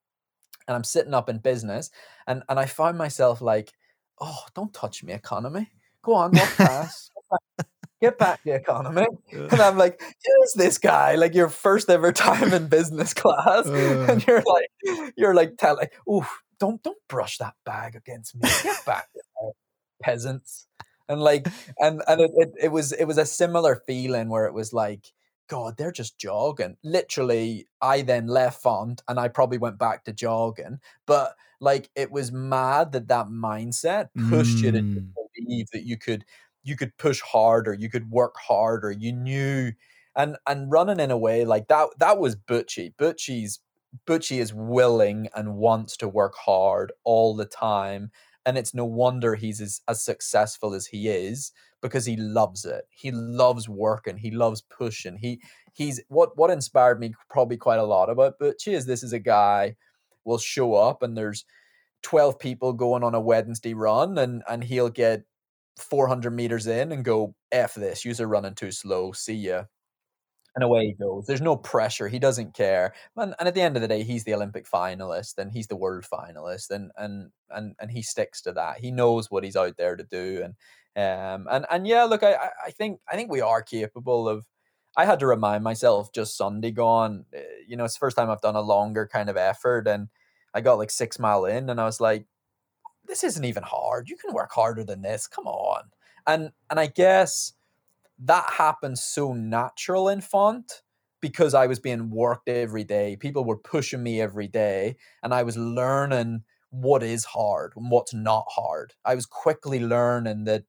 [0.68, 1.90] And I'm sitting up in business
[2.28, 3.74] and and I found myself like
[4.22, 5.72] oh don't touch me economy.
[6.04, 7.12] Go on what class
[8.02, 9.06] get back to economy.
[9.34, 11.16] And I'm like who's this guy?
[11.16, 13.66] Like your first ever time in business class.
[13.68, 16.26] And you're like you're like telling ooh
[16.60, 18.50] don't don't brush that bag against me.
[18.64, 19.08] Get back
[20.02, 20.68] peasants.
[21.08, 21.48] And like
[21.80, 25.12] and and it, it, it was it was a similar feeling where it was like
[25.50, 26.78] god they're just jogging.
[26.84, 30.80] Literally i then left font and i probably went back to jogging.
[31.08, 35.14] But like it was mad that that mindset pushed you to Mm.
[35.36, 36.26] believe that you could
[36.64, 39.72] you could push harder you could work harder you knew
[40.16, 42.94] and and running in a way like that that was butchie.
[42.98, 43.60] Butchie's
[44.06, 48.12] butchie is willing and wants to work hard all the time
[48.46, 51.52] and it's no wonder he's as, as successful as he is
[51.82, 52.86] because he loves it.
[52.90, 54.18] He loves working.
[54.18, 55.18] He loves pushing.
[55.18, 55.42] He
[55.74, 59.20] he's what what inspired me probably quite a lot about butchie is this is a
[59.20, 59.76] guy
[60.26, 61.46] will show up and there's
[62.04, 65.24] 12 people going on a Wednesday run and and he'll get
[65.82, 69.64] 400 meters in and go f this you're running too slow see ya.
[70.56, 73.78] And away he goes there's no pressure he doesn't care and, and at the end
[73.78, 77.76] of the day he's the olympic finalist and he's the world finalist and and and
[77.80, 80.56] and he sticks to that he knows what he's out there to do and
[80.98, 82.34] um and and yeah look i
[82.66, 84.46] I- think i think we are capable of
[84.98, 88.30] i had to remind myself just sunday gone uh, you know it's the first time
[88.30, 90.10] i've done a longer kind of effort and
[90.54, 92.26] i got like six mile in and i was like
[93.10, 94.08] this isn't even hard.
[94.08, 95.28] You can work harder than this.
[95.28, 95.90] Come on.
[96.26, 97.54] And and I guess
[98.20, 100.84] that happens so natural in font
[101.22, 103.18] because I was being worked every day.
[103.18, 108.14] People were pushing me every day and I was learning what is hard and what's
[108.14, 108.94] not hard.
[109.04, 110.64] I was quickly learning that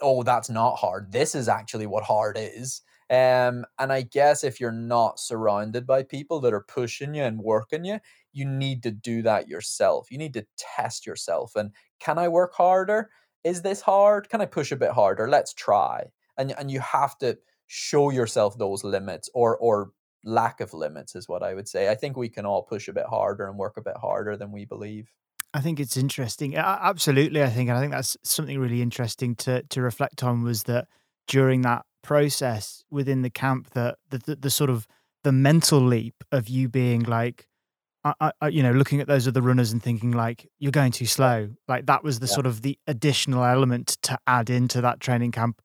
[0.00, 1.12] oh that's not hard.
[1.12, 2.82] This is actually what hard is.
[3.10, 7.38] Um and I guess if you're not surrounded by people that are pushing you and
[7.40, 8.00] working you,
[8.32, 10.10] you need to do that yourself.
[10.10, 11.54] You need to test yourself.
[11.56, 13.10] And can I work harder?
[13.44, 14.28] Is this hard?
[14.28, 15.28] Can I push a bit harder?
[15.28, 16.06] Let's try.
[16.36, 19.92] And and you have to show yourself those limits or or
[20.24, 21.90] lack of limits is what I would say.
[21.90, 24.52] I think we can all push a bit harder and work a bit harder than
[24.52, 25.12] we believe.
[25.52, 26.56] I think it's interesting.
[26.56, 30.64] Absolutely, I think, and I think that's something really interesting to to reflect on was
[30.64, 30.88] that
[31.28, 34.86] during that process within the camp, that the, the, the sort of
[35.24, 37.48] the mental leap of you being like,
[38.04, 41.06] I, I, you know, looking at those other runners and thinking like you're going too
[41.06, 41.48] slow.
[41.66, 42.34] Like that was the Yeah.
[42.34, 45.60] sort of the additional element to add into that training camp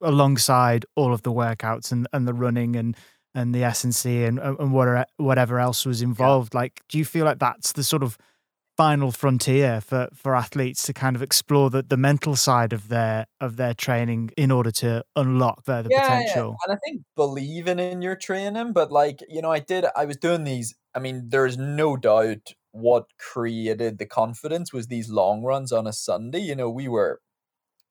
[0.00, 2.96] alongside all of the workouts and, and the running and
[3.34, 6.54] and the S and C and and whatever whatever else was involved.
[6.54, 8.18] Like, do you feel like that's the sort of
[8.76, 13.26] final frontier for for athletes to kind of explore the, the mental side of their
[13.40, 16.56] of their training in order to unlock further potential?
[16.66, 20.16] And I think believing in your training, but like, you know, I did, I was
[20.16, 20.74] doing these.
[20.94, 25.92] I mean, there's no doubt what created the confidence was these long runs on a
[25.92, 26.40] Sunday.
[26.40, 27.20] You know, we were,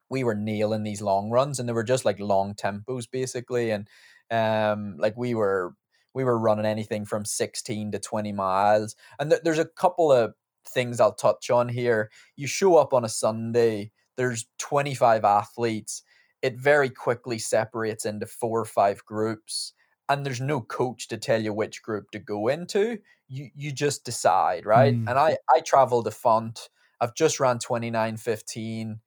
[0.09, 3.71] we were nailing these long runs and they were just like long tempos basically.
[3.71, 3.88] And,
[4.29, 5.73] um, like we were,
[6.13, 8.95] we were running anything from 16 to 20 miles.
[9.19, 10.34] And th- there's a couple of
[10.68, 12.09] things I'll touch on here.
[12.36, 16.03] You show up on a Sunday, there's 25 athletes.
[16.41, 19.74] It very quickly separates into four or five groups,
[20.09, 22.99] and there's no coach to tell you which group to go into.
[23.28, 24.95] You you just decide, right?
[24.95, 25.09] Mm.
[25.09, 26.70] And I I traveled to Font.
[26.99, 28.99] I've just ran 29:15.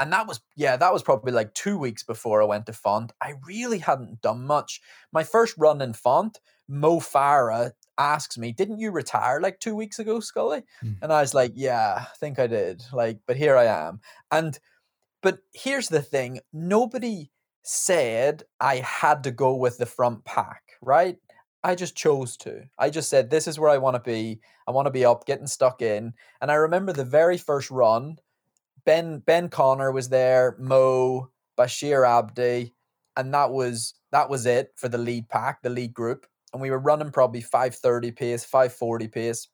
[0.00, 3.12] And that was, yeah, that was probably like two weeks before I went to Font.
[3.22, 4.80] I really hadn't done much.
[5.12, 9.98] My first run in Font, Mo Farah asks me, Didn't you retire like two weeks
[9.98, 10.62] ago, Scully?
[10.80, 10.92] Hmm.
[11.02, 12.84] And I was like, Yeah, I think I did.
[12.92, 14.00] Like, but here I am.
[14.30, 14.58] And,
[15.22, 17.30] but here's the thing nobody
[17.62, 21.16] said I had to go with the front pack, right?
[21.64, 22.64] I just chose to.
[22.76, 24.40] I just said, This is where I want to be.
[24.66, 26.14] I want to be up, getting stuck in.
[26.40, 28.18] And I remember the very first run,
[28.84, 32.74] Ben Ben Connor was there, Mo, Bashir Abdi,
[33.16, 36.26] and that was that was it for the lead pack, the lead group.
[36.52, 39.48] And we were running probably 530 pace, 540 pace.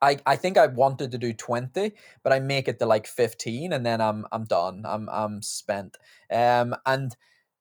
[0.00, 1.92] I, I think I wanted to do 20,
[2.22, 4.82] but I make it to like 15 and then I'm I'm done.
[4.86, 5.96] I'm I'm spent.
[6.30, 7.16] Um and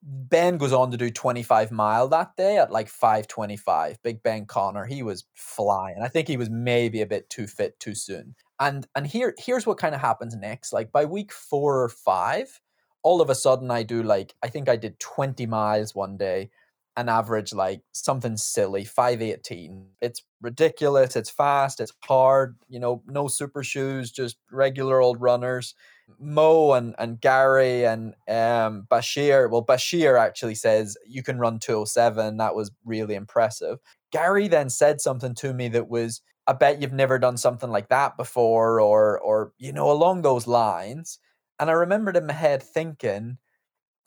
[0.05, 4.03] Ben goes on to do 25 mile that day at like 525.
[4.03, 6.01] Big Ben Connor, he was flying.
[6.03, 8.35] I think he was maybe a bit too fit too soon.
[8.59, 10.73] And and here here's what kind of happens next.
[10.73, 12.59] Like by week 4 or 5,
[13.03, 16.49] all of a sudden I do like I think I did 20 miles one day
[16.95, 23.27] and average like something silly 518 it's ridiculous it's fast it's hard you know no
[23.27, 25.73] super shoes just regular old runners.
[26.19, 32.37] Mo and, and gary and um, bashir well bashir actually says you can run 207
[32.37, 33.79] that was really impressive.
[34.11, 37.87] Gary then said something to me that was i bet you've never done something like
[37.89, 41.19] that before or or you know along those lines.
[41.59, 43.37] And i remembered in my head thinking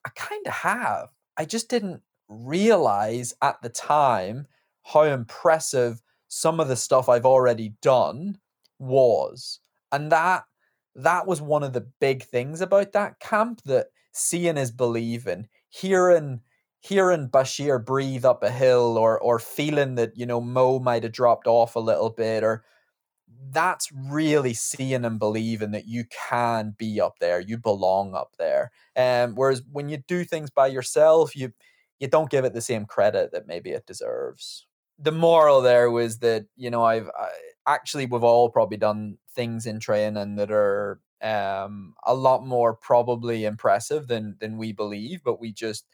[0.04, 1.08] i kind of have.
[1.38, 4.46] I just didn't realize at the time
[4.84, 8.38] how impressive some of the stuff I've already done
[8.78, 9.60] was.
[9.92, 10.44] And that
[10.94, 16.40] that was one of the big things about that camp that seeing is believing, hearing
[16.80, 21.12] hearing Bashir breathe up a hill or or feeling that, you know, Mo might have
[21.12, 22.64] dropped off a little bit or
[23.50, 28.70] that's really seeing and believing that you can be up there, you belong up there.
[28.96, 31.52] Um, whereas when you do things by yourself, you
[32.00, 34.66] you don't give it the same credit that maybe it deserves.
[34.98, 37.28] The moral there was that you know I've I,
[37.66, 43.44] actually we've all probably done things in training that are um a lot more probably
[43.44, 45.86] impressive than than we believe, but we just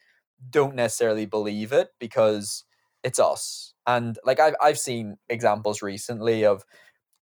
[0.51, 2.65] don't necessarily believe it because
[3.05, 3.74] it's us.
[3.87, 6.65] And like I've I've seen examples recently of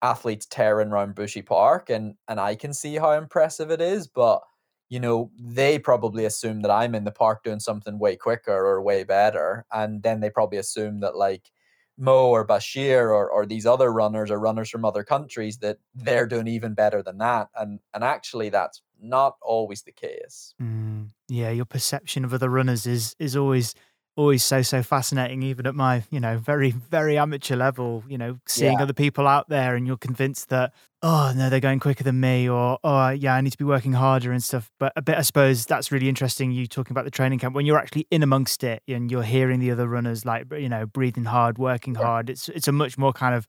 [0.03, 4.43] athletes tearing around Bushy Park, and and I can see how impressive it is, but
[4.89, 8.81] you know, they probably assume that I'm in the park doing something way quicker or
[8.81, 9.67] way better.
[9.73, 11.51] And then they probably assume that like
[11.99, 16.27] Mo or Bashir or, or these other runners or runners from other countries that they're
[16.27, 17.49] doing even better than that.
[17.55, 20.55] And and actually that's not always the case.
[20.61, 23.75] Mm, yeah, your perception of other runners is is always
[24.19, 28.37] always so so fascinating even at my you know very very amateur level you know
[28.47, 28.83] seeing Yeah.
[28.83, 30.73] other people out there and you're convinced that
[31.05, 33.93] oh no they're going quicker than me or oh yeah i need to be working
[33.93, 37.13] harder and stuff but a bit i suppose that's really interesting you talking about the
[37.13, 40.45] training camp when you're actually in amongst it and you're hearing the other runners like
[40.53, 43.47] you know breathing hard working hard it's it's a much more kind of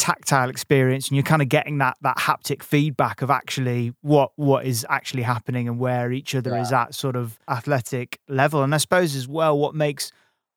[0.00, 4.64] tactile experience and you're kind of getting that that haptic feedback of actually what what
[4.64, 8.62] is actually happening and where each other is at sort of athletic level.
[8.62, 10.10] And i suppose as well what makes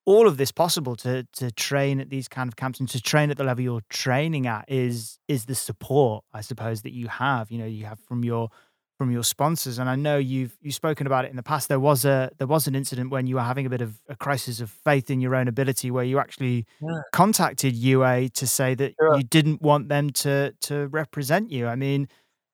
[0.05, 3.31] all of this possible to to train at these kind of camps and to train
[3.31, 7.51] at the level you're training at is is the support i suppose that you have.
[7.51, 8.49] You know you have from your
[8.97, 11.79] from your sponsors and i know you've you've spoken about it in the past there
[11.79, 14.59] was a there was an incident when you were having a bit of a crisis
[14.61, 17.01] of faith in your own ability where you actually Yeah.
[17.11, 19.17] contacted ua to say that Sure.
[19.17, 22.07] you didn't want them to to represent you i mean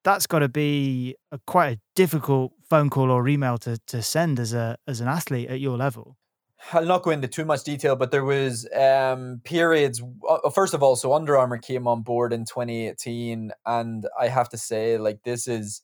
[0.04, 4.40] that's got to be a, quite a difficult phone call or email to to send
[4.40, 6.16] as a as an athlete at your level
[6.74, 10.04] I'll not go into too much detail, but there was um, periods.
[10.28, 14.50] uh, First of all, so Under Armour came on board in 2018, and I have
[14.50, 15.82] to say, like this is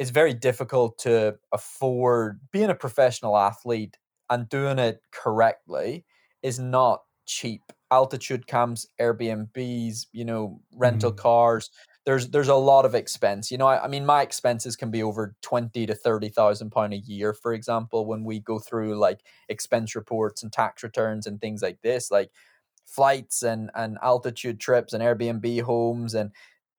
[0.00, 3.98] it's very difficult to afford being a professional athlete
[4.30, 6.06] and doing it correctly
[6.42, 7.60] is not cheap.
[7.90, 11.20] Altitude camps, Airbnbs, you know, rental mm-hmm.
[11.20, 11.70] cars.
[12.06, 13.50] There's there's a lot of expense.
[13.50, 16.94] You know, I, I mean, my expenses can be over twenty to thirty thousand pound
[16.94, 19.20] a year, for example, when we go through like
[19.50, 22.30] expense reports and tax returns and things like this, like
[22.86, 26.30] flights and and altitude trips and Airbnb homes, and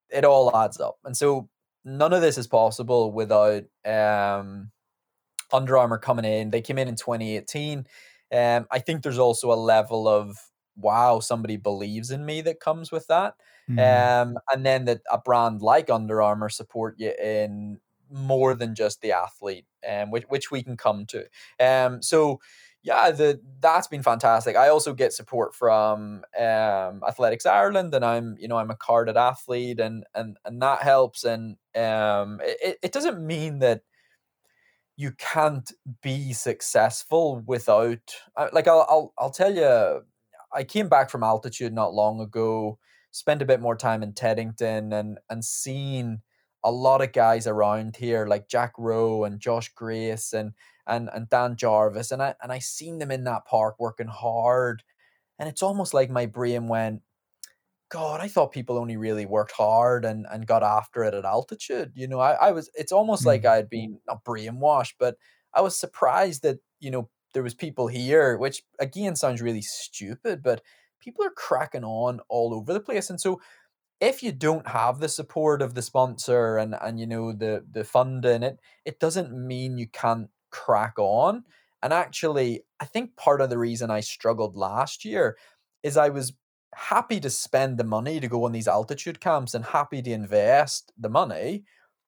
[0.10, 0.98] it all adds up.
[1.06, 1.51] And so
[1.86, 4.72] none of this is possible without um
[5.54, 6.52] Under Armour coming in.
[6.52, 7.88] They came in in 2018.
[8.32, 10.38] Um, I think there's also a level of
[10.78, 13.36] wow, somebody believes in me that comes with that.
[13.78, 17.80] Um, and then that a brand like Under Armour support you in
[18.10, 21.26] more than just the athlete, um, which which we can come to.
[21.60, 22.40] Um, so
[22.84, 24.56] yeah, the that's been fantastic.
[24.56, 29.18] I also get support from um, Athletics Ireland, and I'm you know I'm a carded
[29.18, 31.24] athlete, and and and that helps.
[31.24, 33.82] And um, it it doesn't mean that
[34.98, 35.72] you can't
[36.02, 40.02] be successful without uh, like I'll, I'll I'll tell you
[40.54, 42.80] I came back from altitude not long ago
[43.12, 46.22] spent a bit more time in Teddington and and seen
[46.64, 50.54] a lot of guys around here like Jack Rowe and Josh Grace and
[50.92, 54.84] and and Dan Jarvis and I and I seen them in that park working hard
[55.40, 57.02] and it's almost like my brain went
[57.92, 61.92] God, I thought people only really worked hard and, and got after it at altitude.
[61.94, 63.50] You know, I, I was it's almost like mm.
[63.50, 65.18] I had been not brainwashed, but
[65.54, 70.42] I was surprised that, you know, there was people here, which again sounds really stupid,
[70.42, 70.62] but
[71.02, 73.10] people are cracking on all over the place.
[73.10, 73.42] And so
[74.00, 77.84] if you don't have the support of the sponsor and, and you know the the
[77.84, 81.44] funding, it it doesn't mean you can't crack on.
[81.84, 85.38] And actually, I think part of the reason I struggled last year
[85.84, 86.34] is I was
[86.76, 90.92] happy to spend the money to go on these altitude camps and happy to invest
[90.98, 91.64] the money,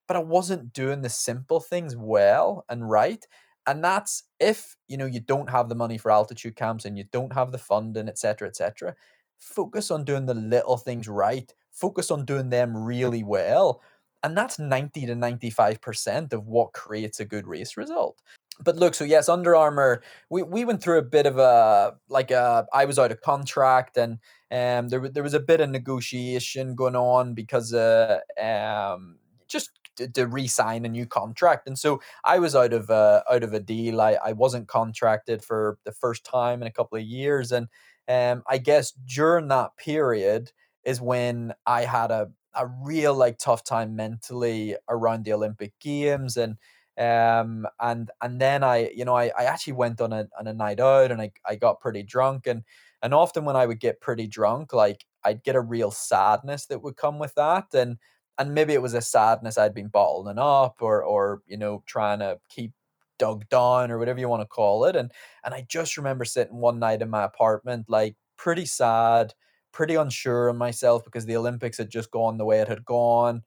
[0.08, 3.26] but I wasn't doing the simple things well and right.
[3.66, 7.06] And that's if you know you don't have the money for altitude camps and you
[7.12, 8.96] don't have the funding, etc., etc.
[9.38, 11.54] Focus on doing the little things right.
[11.72, 13.82] Focus on doing them really well.
[14.24, 18.22] And that's 90 to 95% of what creates a good race result.
[18.64, 22.32] But look, so yes, Under Armour, we, we went through a bit of a like
[22.32, 24.20] a I was out of contract and
[24.52, 29.18] um there there was a bit of negotiation going on because uh um
[29.48, 31.68] just to, to re-sign a new contract.
[31.68, 34.02] And so I was out of uh, out of a deal.
[34.02, 37.52] I, I wasn't contracted for the first time in a couple of years.
[37.52, 37.68] And
[38.08, 40.52] um I guess during that period
[40.84, 46.38] is when I had a a real like tough time mentally around the Olympic Games
[46.38, 46.58] and
[47.00, 50.54] um and and then i you know i, I actually went on a on a
[50.54, 52.64] night out and I, I got pretty drunk and
[53.02, 56.84] and often when i would get pretty drunk like i'd get a real sadness that
[56.84, 57.98] would come with that and
[58.38, 62.20] and maybe it was a sadness i'd been bottling up or or you know trying
[62.20, 62.74] to keep
[63.20, 65.12] dug down or whatever you want to call it and
[65.44, 69.34] and i just remember sitting one night in my apartment like pretty sad
[69.74, 73.44] pretty unsure of myself because the olympics had just gone the way it had gone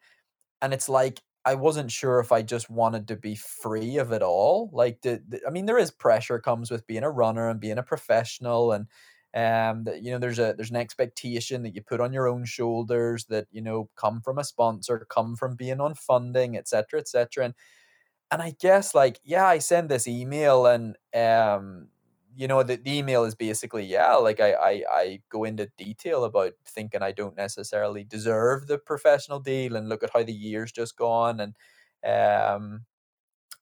[0.62, 4.20] and it's like I wasn't sure if I just wanted to be free of it
[4.23, 4.69] all.
[4.73, 7.78] Like, the, the- I mean, there is pressure comes with being a runner and being
[7.78, 8.86] a professional, and
[9.35, 12.44] um that you know there's a there's an expectation that you put on your own
[12.44, 17.44] shoulders that you know come from a sponsor come from being on funding etc etc
[17.44, 17.55] and
[18.31, 21.89] and i guess like yeah i send this email and um
[22.37, 26.25] you know the, the email is basically yeah like I, I i go into detail
[26.25, 30.73] about thinking i don't necessarily deserve the professional deal and look at how the year's
[30.73, 31.57] just gone and
[32.05, 32.87] um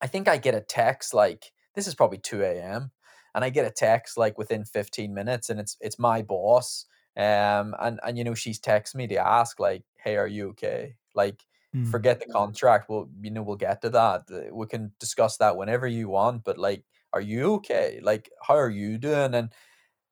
[0.00, 2.92] i think i get a text like this is probably 2 a.m
[3.34, 6.86] and i get a text like within 15 minutes and it's it's my boss
[7.16, 10.96] um and and you know she's texting me to ask like hey are you okay
[11.14, 11.44] like
[11.74, 12.04] Mm.
[12.04, 15.56] forget the contract well you know we'll get to that Uh, we can discuss that
[15.56, 16.84] whenever you want but like
[17.14, 18.00] are you okay?
[18.02, 19.34] Like how are you doing?
[19.34, 19.50] And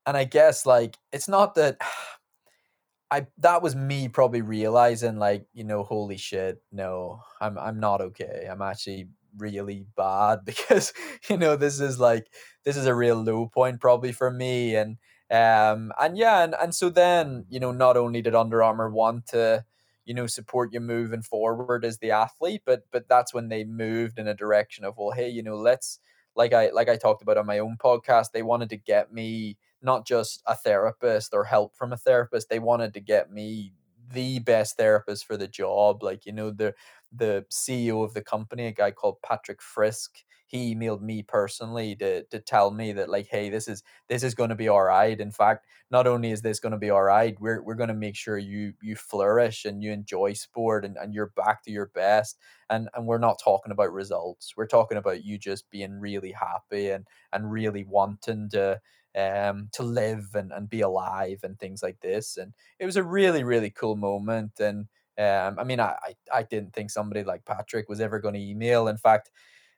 [0.07, 1.77] and i guess like it's not that
[3.11, 8.01] i that was me probably realizing like you know holy shit no i'm i'm not
[8.01, 8.47] okay.
[8.51, 9.09] I'm actually
[9.39, 10.93] really bad because
[11.29, 12.27] you know this is like
[12.65, 14.77] this is a real low point probably for me.
[14.77, 14.99] And
[15.31, 19.27] um and yeah and, and so then you know not only did Under Armour want
[19.29, 19.65] to
[20.05, 24.19] you know support you moving forward as the athlete but but that's when they moved
[24.19, 26.01] in a direction of well hey you know let's
[26.37, 29.57] like I like I talked about on my own podcast they wanted to get me
[29.83, 33.73] not just a therapist or help from a therapist they wanted to get me
[34.13, 36.75] the best therapist for the job like you know the
[37.15, 42.25] the CEO of the company a guy called Patrick Frisk he emailed me personally to
[42.25, 45.19] to tell me that like hey this is this is going to be all right
[45.21, 47.95] in fact not only is this going to be all right we're we're going to
[47.95, 51.87] make sure you you flourish and you enjoy sport and, and you're back to your
[51.87, 52.39] best
[52.71, 54.55] and and we're not talking about results.
[54.57, 58.81] We're talking about you just being really happy and and really wanting to
[59.15, 63.03] um to live and, and be alive and things like this and it was a
[63.03, 64.87] really really cool moment and
[65.23, 68.41] um i mean i i, I didn't think somebody like patrick was ever going to
[68.41, 69.31] email in fact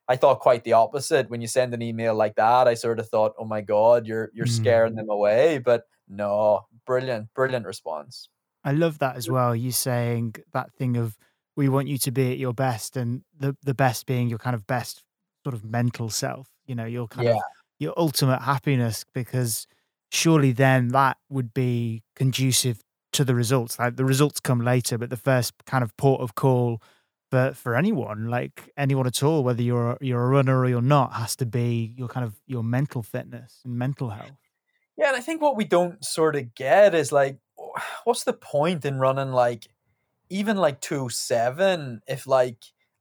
[0.08, 1.30] I thought quite the opposite.
[1.30, 4.30] When you send an email like that, I sort of thought, "Oh my god, you're
[4.34, 4.46] you're Mm.
[4.46, 8.28] scaring them away." But no, brilliant, brilliant response.
[8.64, 9.54] I love that as well.
[9.54, 11.18] You saying that thing of
[11.56, 14.54] we want you to be at your best, and the the best being your kind
[14.54, 15.02] of best
[15.44, 16.48] sort of mental self.
[16.66, 17.44] You know, your kind of
[17.78, 19.66] your ultimate happiness, because
[20.10, 22.80] surely then that would be conducive
[23.14, 23.78] to the results.
[23.78, 26.82] Like the results come later, but the first kind of port of call
[27.30, 31.14] for for anyone, like anyone at all, whether you're you're a runner or you're not,
[31.14, 34.38] has to be your kind of your mental fitness and mental health.
[34.96, 37.38] Yeah, and I think what we don't sort of get is like,
[38.04, 39.66] what's the point in running like
[40.30, 42.56] even like two oh seven if like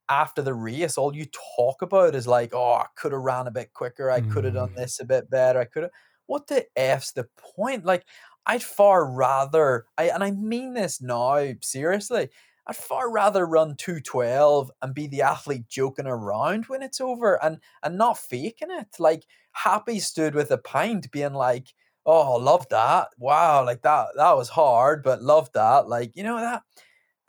[0.10, 1.26] after the race all you
[1.56, 4.53] talk about is like, oh, I could have ran a bit quicker, I could have
[4.53, 4.76] done mm.
[4.76, 5.91] this a bit better, I could have.
[6.26, 7.85] What the f's the point?
[7.85, 8.06] Like,
[8.45, 12.29] I'd far rather, I and I mean this now seriously.
[12.65, 17.59] I'd far rather run 212 and be the athlete joking around when it's over and
[17.83, 18.87] and not faking it.
[18.99, 21.73] Like happy stood with a pint being like,
[22.05, 23.09] oh, love that.
[23.17, 25.87] Wow, like that that was hard, but love that.
[25.87, 26.63] Like, you know, that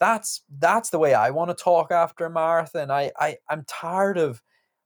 [0.01, 2.91] that's that's the way I want to talk after a marathon.
[2.91, 4.43] I, I I'm tired of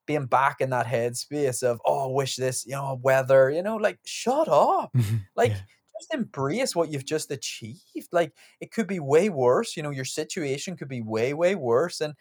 [0.06, 3.98] being back in that headspace of, oh, wish this, you know, weather, you know, like
[4.04, 4.94] shut up.
[5.36, 5.52] Like
[6.00, 8.08] just embrace what you've just achieved.
[8.12, 9.76] Like it could be way worse.
[9.76, 12.00] You know, your situation could be way, way worse.
[12.00, 12.14] And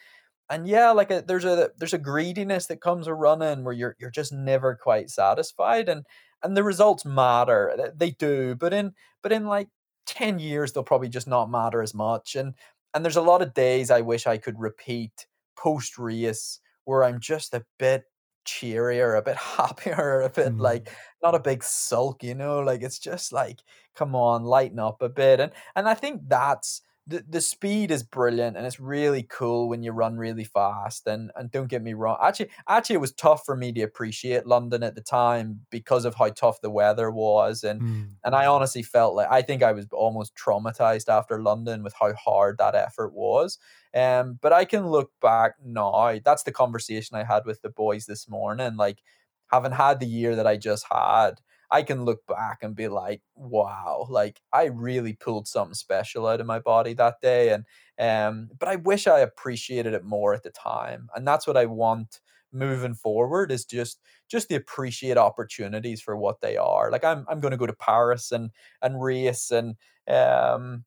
[0.49, 3.95] and yeah, like a, there's a there's a greediness that comes with running where you're
[3.99, 5.90] you're just never quite satisfied.
[5.90, 6.06] And
[6.44, 7.91] and the results matter.
[7.95, 8.56] They do.
[8.56, 9.70] But in but in like
[10.06, 12.36] 10 years they'll probably just not matter as much.
[12.36, 12.54] And
[12.94, 15.28] and there's a lot of days I wish I could repeat
[15.58, 18.06] post race where I'm just a bit
[18.48, 20.61] cheerier, a bit happier, a bit mm-hmm.
[20.61, 20.90] like
[21.22, 23.60] not a big sulk, you know, like it's just like,
[23.95, 25.40] come on, lighten up a bit.
[25.40, 29.81] And and I think that's the, the speed is brilliant and it's really cool when
[29.81, 33.45] you run really fast and and don't get me wrong actually actually it was tough
[33.45, 37.63] for me to appreciate london at the time because of how tough the weather was
[37.63, 37.81] and
[38.25, 42.13] and i honestly felt like i think i was almost traumatized after london with how
[42.13, 43.57] hard that effort was
[43.95, 48.05] um but i can look back now that's the conversation i had with the boys
[48.05, 49.01] this morning like
[49.49, 51.39] having had the year that i just had
[51.69, 56.39] I can look back and be like, wow, like I really pulled something special out
[56.41, 57.49] of my body that day.
[57.53, 57.65] And
[57.99, 61.10] um, but I wish I appreciated it more at the time.
[61.15, 62.19] And that's what I want
[62.53, 63.99] moving forward is just
[64.30, 66.91] just to appreciate opportunities for what they are.
[66.91, 69.76] Like I'm I'm gonna go to Paris and and race and
[70.07, 70.85] um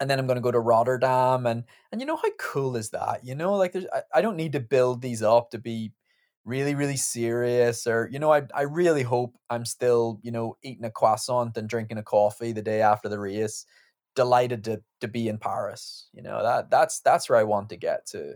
[0.00, 2.90] and then I'm going to go to Rotterdam and and you know how cool is
[2.90, 3.24] that?
[3.24, 5.92] You know, like there's I, I don't need to build these up to be
[6.44, 10.84] really really serious or you know I I really hope I'm still, you know, eating
[10.84, 13.64] a croissant and drinking a coffee the day after the race
[14.14, 16.08] delighted to to be in Paris.
[16.12, 18.34] You know, that that's that's where I want to get to.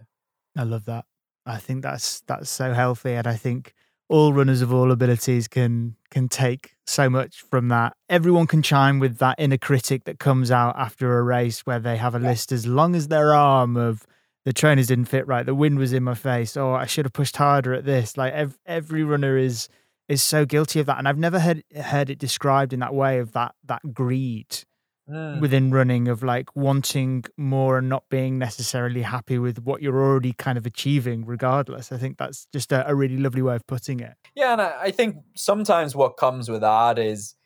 [0.57, 1.05] I love that.
[1.45, 3.75] I think that's that's so healthy, and I think
[4.09, 7.95] all runners of all abilities can can take so much from that.
[8.09, 11.97] Everyone can chime with that inner critic that comes out after a race where they
[11.97, 14.07] have a list as long as their arm of
[14.47, 17.13] the trainers didn't fit right, the wind was in my face, or I should have
[17.13, 18.17] pushed harder at this.
[18.17, 19.69] Like ev- every runner is
[20.09, 23.19] is so guilty of that, and I've never heard heard it described in that way
[23.19, 24.65] of that that greed
[25.09, 25.41] Mm.
[25.41, 30.33] within running of like wanting more and not being necessarily happy with what you're already
[30.33, 34.01] kind of achieving regardless i think that's just a, a really lovely way of putting
[34.01, 37.37] it Yeah, and I, I think sometimes what comes with that is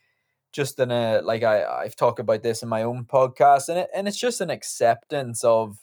[0.55, 3.91] just in a like I I've talked about this in my own podcast, and it
[3.95, 5.77] and it's just an acceptance of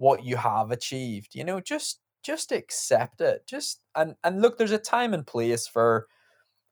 [0.00, 1.34] what you have achieved.
[1.34, 3.46] You know, just just accept it.
[3.46, 6.06] Just and and look, there's a time and place for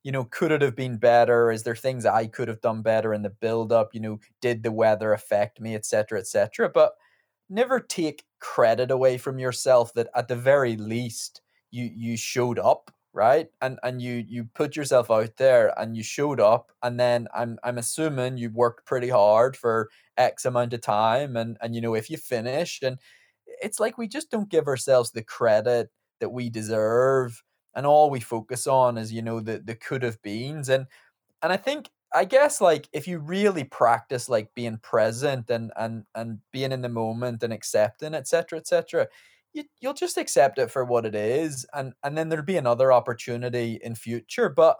[0.05, 1.51] you know, could it have been better?
[1.51, 3.91] Is there things I could have done better in the build up?
[3.95, 6.71] You know, did the weather affect me, etc., etc.
[6.73, 6.93] But
[7.51, 12.91] never take credit away from yourself that at the very least you you showed up,
[13.13, 13.49] right?
[13.61, 17.59] And and you you put yourself out there and you showed up and then I'm
[17.65, 21.95] I'm assuming you worked pretty hard for X amount of time and and you know
[21.95, 22.99] if you finished and
[23.63, 27.43] it's like we just don't give ourselves the credit that we deserve
[27.75, 30.87] and all we focus on is you know the the could have beens and
[31.43, 36.05] and i think i guess like if you really practice like being present and and
[36.15, 39.07] and being in the moment and accepting etc etc
[39.53, 42.93] you, you'll just accept it for what it is and and then there'll be another
[42.93, 44.79] opportunity in future but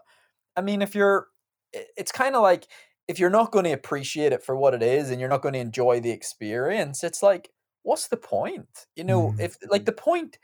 [0.55, 1.27] i mean if you're
[1.71, 2.67] it's kind of like
[3.07, 5.53] if you're not going to appreciate it for what it is and you're not going
[5.53, 7.51] to enjoy the experience it's like
[7.83, 9.39] what's the point you know mm.
[9.39, 10.37] if like the point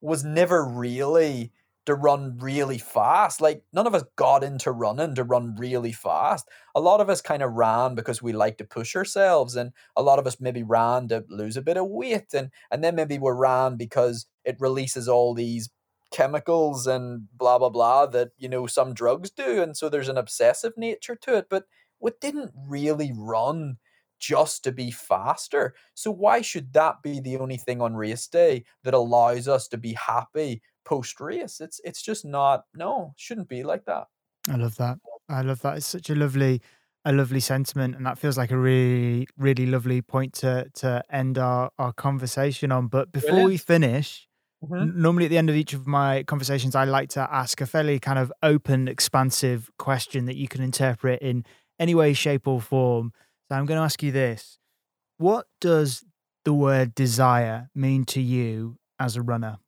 [0.00, 1.52] was never really
[1.88, 3.40] to run really fast.
[3.40, 6.46] Like none of us got into running to run really fast.
[6.74, 10.02] A lot of us kind of ran because we like to push ourselves, and a
[10.02, 13.18] lot of us maybe ran to lose a bit of weight, and and then maybe
[13.18, 15.70] we ran because it releases all these
[16.10, 20.18] chemicals and blah blah blah that you know some drugs do, and so there's an
[20.18, 21.46] obsessive nature to it.
[21.48, 21.64] But
[22.00, 23.78] we didn't really run
[24.18, 25.74] just to be faster.
[25.94, 29.78] So why should that be the only thing on race day that allows us to
[29.78, 31.60] be happy post race?
[31.60, 34.08] It's it's just not no, shouldn't be like that.
[34.48, 34.98] I love that.
[35.28, 35.76] I love that.
[35.78, 36.62] It's such a lovely,
[37.04, 41.38] a lovely sentiment, and that feels like a really, really lovely point to to end
[41.38, 42.88] our our conversation on.
[42.88, 43.58] But before we Brilliant.
[43.58, 44.28] finish,
[44.62, 44.78] Mhm.
[44.80, 47.66] n- normally at the end of each of my conversations, I like to ask a
[47.66, 51.44] fairly kind of open, expansive question that you can interpret in
[51.78, 53.12] any way, shape, or form.
[53.48, 54.58] So I'm going to ask you this:
[55.18, 56.04] What does
[56.44, 59.58] the word desire mean to you as a runner?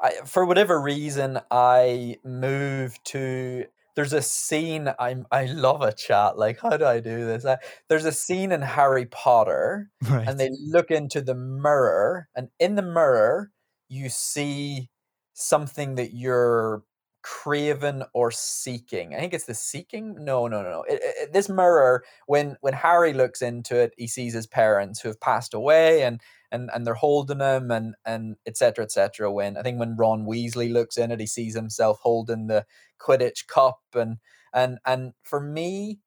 [0.00, 3.66] I, for whatever reason, I move to.
[3.96, 4.88] There's a scene.
[4.98, 5.26] I'm.
[5.30, 6.38] I love a chat.
[6.38, 7.44] Like, how do I do this?
[7.44, 7.58] I,
[7.88, 10.26] there's a scene in Harry Potter, Right.
[10.28, 13.50] and they look into the mirror, and in the mirror,
[13.88, 14.88] you see
[15.34, 16.82] something that you're
[17.22, 19.14] craving or seeking.
[19.14, 20.14] I think it's the seeking.
[20.24, 20.82] No, no, no, no.
[20.84, 25.08] It- it- this mirror, when when Harry looks into it, he sees his parents who
[25.08, 26.20] have passed away, and
[26.52, 28.84] and and they're holding him, and and etc.
[28.84, 29.30] etc.
[29.32, 32.66] When I think when Ron Weasley looks in it, he sees himself holding the
[33.00, 34.18] Quidditch cup, and
[34.52, 36.00] and and for me,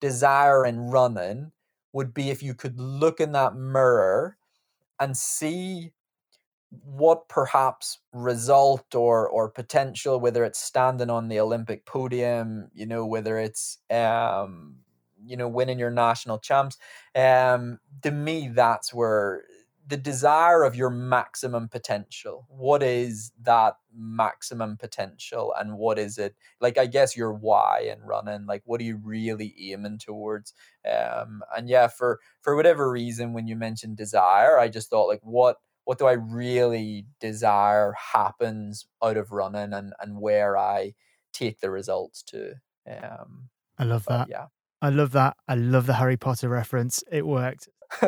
[0.00, 1.52] desire and running
[1.92, 4.36] would be if you could look in that mirror
[4.98, 5.92] and see
[6.70, 13.04] what perhaps result or or potential whether it's standing on the olympic podium you know
[13.04, 14.76] whether it's um
[15.24, 16.78] you know winning your national champs
[17.16, 19.42] um to me that's where
[19.86, 26.36] the desire of your maximum potential what is that maximum potential and what is it
[26.60, 30.54] like i guess your why in running like what are you really aiming towards?
[30.88, 35.20] Um and yeah for for whatever reason when you mentioned desire i just thought like
[35.22, 35.56] what
[35.90, 40.94] what do I really desire happens out of running and, and where I
[41.32, 42.52] take the results to.
[42.88, 44.28] Um, I love that.
[44.28, 44.46] yeah.
[44.80, 45.36] I love that.
[45.48, 47.02] I love the Harry Potter reference.
[47.10, 47.68] It worked.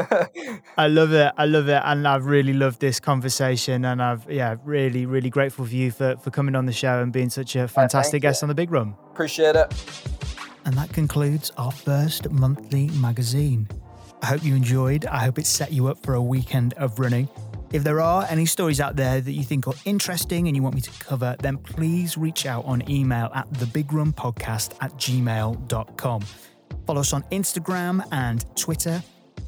[0.76, 1.32] I love it.
[1.36, 1.82] I love it.
[1.84, 3.84] And I've really loved this conversation.
[3.84, 7.12] And I've, yeah, really, really grateful for you for, for coming on the show and
[7.12, 8.94] being such a fantastic guest on the Big Run.
[9.10, 9.74] Appreciate it.
[10.66, 13.66] And that concludes our first monthly magazine.
[14.22, 15.04] I hope you enjoyed.
[15.06, 17.28] I hope it set you up for a weekend of running.
[17.72, 20.74] If there are any stories out there that you think are interesting and you want
[20.74, 26.22] me to cover, then please reach out on email at thebigrunpodcast at gmail.com.
[26.86, 29.02] Follow us on Instagram and Twitter.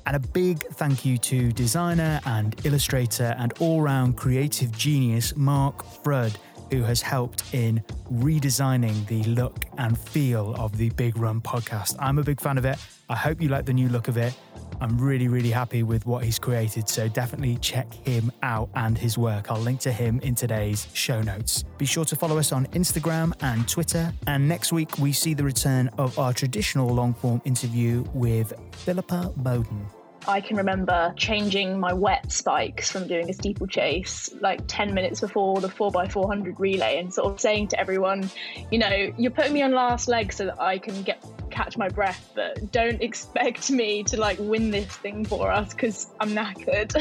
[0.06, 5.84] And a big thank you to designer and illustrator and all round creative genius Mark
[5.84, 6.34] Frudd,
[6.70, 11.96] who has helped in redesigning the look and feel of the Big Run podcast.
[11.98, 12.78] I'm a big fan of it.
[13.10, 14.34] I hope you like the new look of it.
[14.80, 19.16] I'm really, really happy with what he's created, so definitely check him out and his
[19.16, 19.50] work.
[19.50, 21.64] I'll link to him in today's show notes.
[21.78, 24.12] Be sure to follow us on Instagram and Twitter.
[24.26, 29.32] And next week, we see the return of our traditional long form interview with Philippa
[29.36, 29.86] Bowden.
[30.26, 35.60] I can remember changing my wet spikes from doing a steeplechase like 10 minutes before
[35.60, 38.30] the 4x400 relay and sort of saying to everyone,
[38.70, 41.88] you know, you're putting me on last leg so that I can get catch my
[41.88, 46.94] breath, but don't expect me to like win this thing for us because I'm knackered.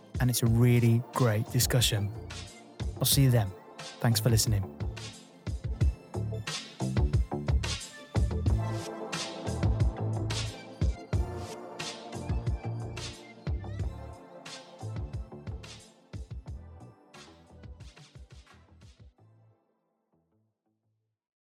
[0.20, 2.10] and it's a really great discussion.
[2.98, 3.50] I'll see you then.
[4.00, 4.77] Thanks for listening.